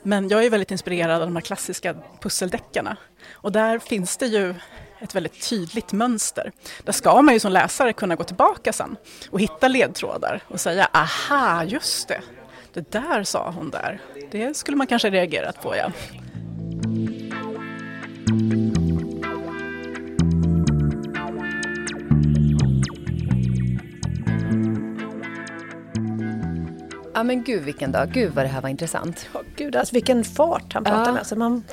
[0.02, 2.96] Men jag är väldigt inspirerad av de här klassiska pusseldeckarna.
[3.32, 4.54] Och där finns det ju
[5.00, 6.52] ett väldigt tydligt mönster.
[6.84, 8.96] Där ska man ju som läsare kunna gå tillbaka sen
[9.30, 12.20] och hitta ledtrådar och säga aha, just det,
[12.72, 14.00] det där sa hon där.
[14.30, 15.92] Det skulle man kanske reagerat på, ja.
[27.14, 28.08] Ja men gud vilken dag.
[28.12, 29.26] Gud vad det här var intressant.
[29.34, 31.12] Oh, Gud, alltså vilken fart han pratade Ja.
[31.12, 31.18] med.
[31.18, 31.64] Alltså man,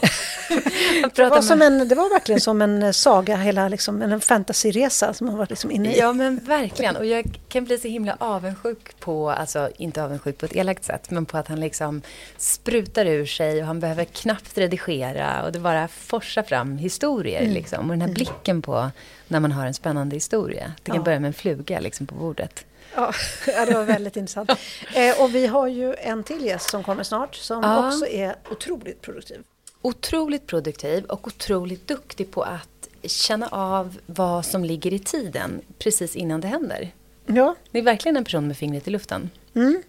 [1.14, 5.26] det, var som en, det var verkligen som en saga, hela, liksom, en fantasyresa som
[5.26, 5.98] man var liksom inne i.
[5.98, 6.96] Ja men verkligen.
[6.96, 11.10] Och jag kan bli så himla avundsjuk på, alltså inte avundsjuk på ett elakt sätt,
[11.10, 12.02] men på att han liksom
[12.36, 17.90] sprutar ur sig och han behöver knappt redigera och det bara forsar fram historier liksom.
[17.90, 18.90] Och den här blicken på
[19.28, 20.72] när man har en spännande historia.
[20.82, 21.02] Det kan Ja.
[21.02, 22.64] börja med en fluga liksom på bordet.
[23.46, 24.50] Ja, det var väldigt intressant.
[24.94, 27.88] Eh, och vi har ju en till gäst som kommer snart som Ja.
[27.88, 29.42] också är otroligt produktiv.
[29.82, 36.16] Otroligt produktiv och otroligt duktig på att känna av vad som ligger i tiden precis
[36.16, 36.92] innan det händer.
[37.26, 39.30] Ja, Det är verkligen en person med fingret i luften.
[39.54, 39.82] mm.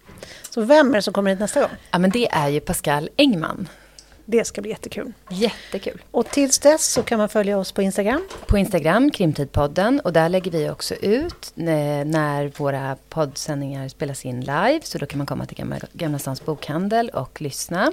[0.50, 1.70] så vem är det som kommer hit nästa gång?
[1.90, 3.68] Ja, men det är ju Pascal Engman.
[4.30, 5.12] Det ska bli jättekul.
[5.30, 6.02] Jättekul.
[6.10, 8.28] Och tills dess så kan man följa oss på Instagram.
[8.46, 11.64] På Instagram, Krimtidpodden, och där lägger vi också ut eh,
[12.04, 16.44] när våra poddsändningar spelas in live, så då kan man komma till Gamla, Gamla Stans
[16.44, 17.92] bokhandel och lyssna.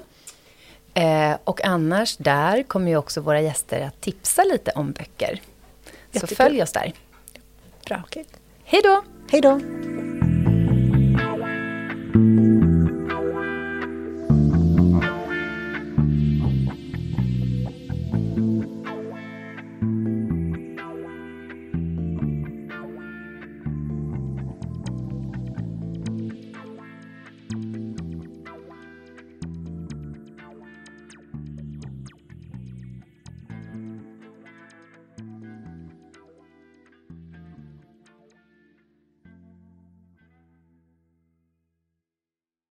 [0.94, 5.42] Eh, och annars, där kommer ju också våra gäster att tipsa lite om böcker.
[5.86, 6.38] Så Jättekul.
[6.38, 6.94] följ oss där.
[7.86, 8.26] Bra, okej.
[8.64, 9.04] Hej då!
[9.32, 9.60] Hej då!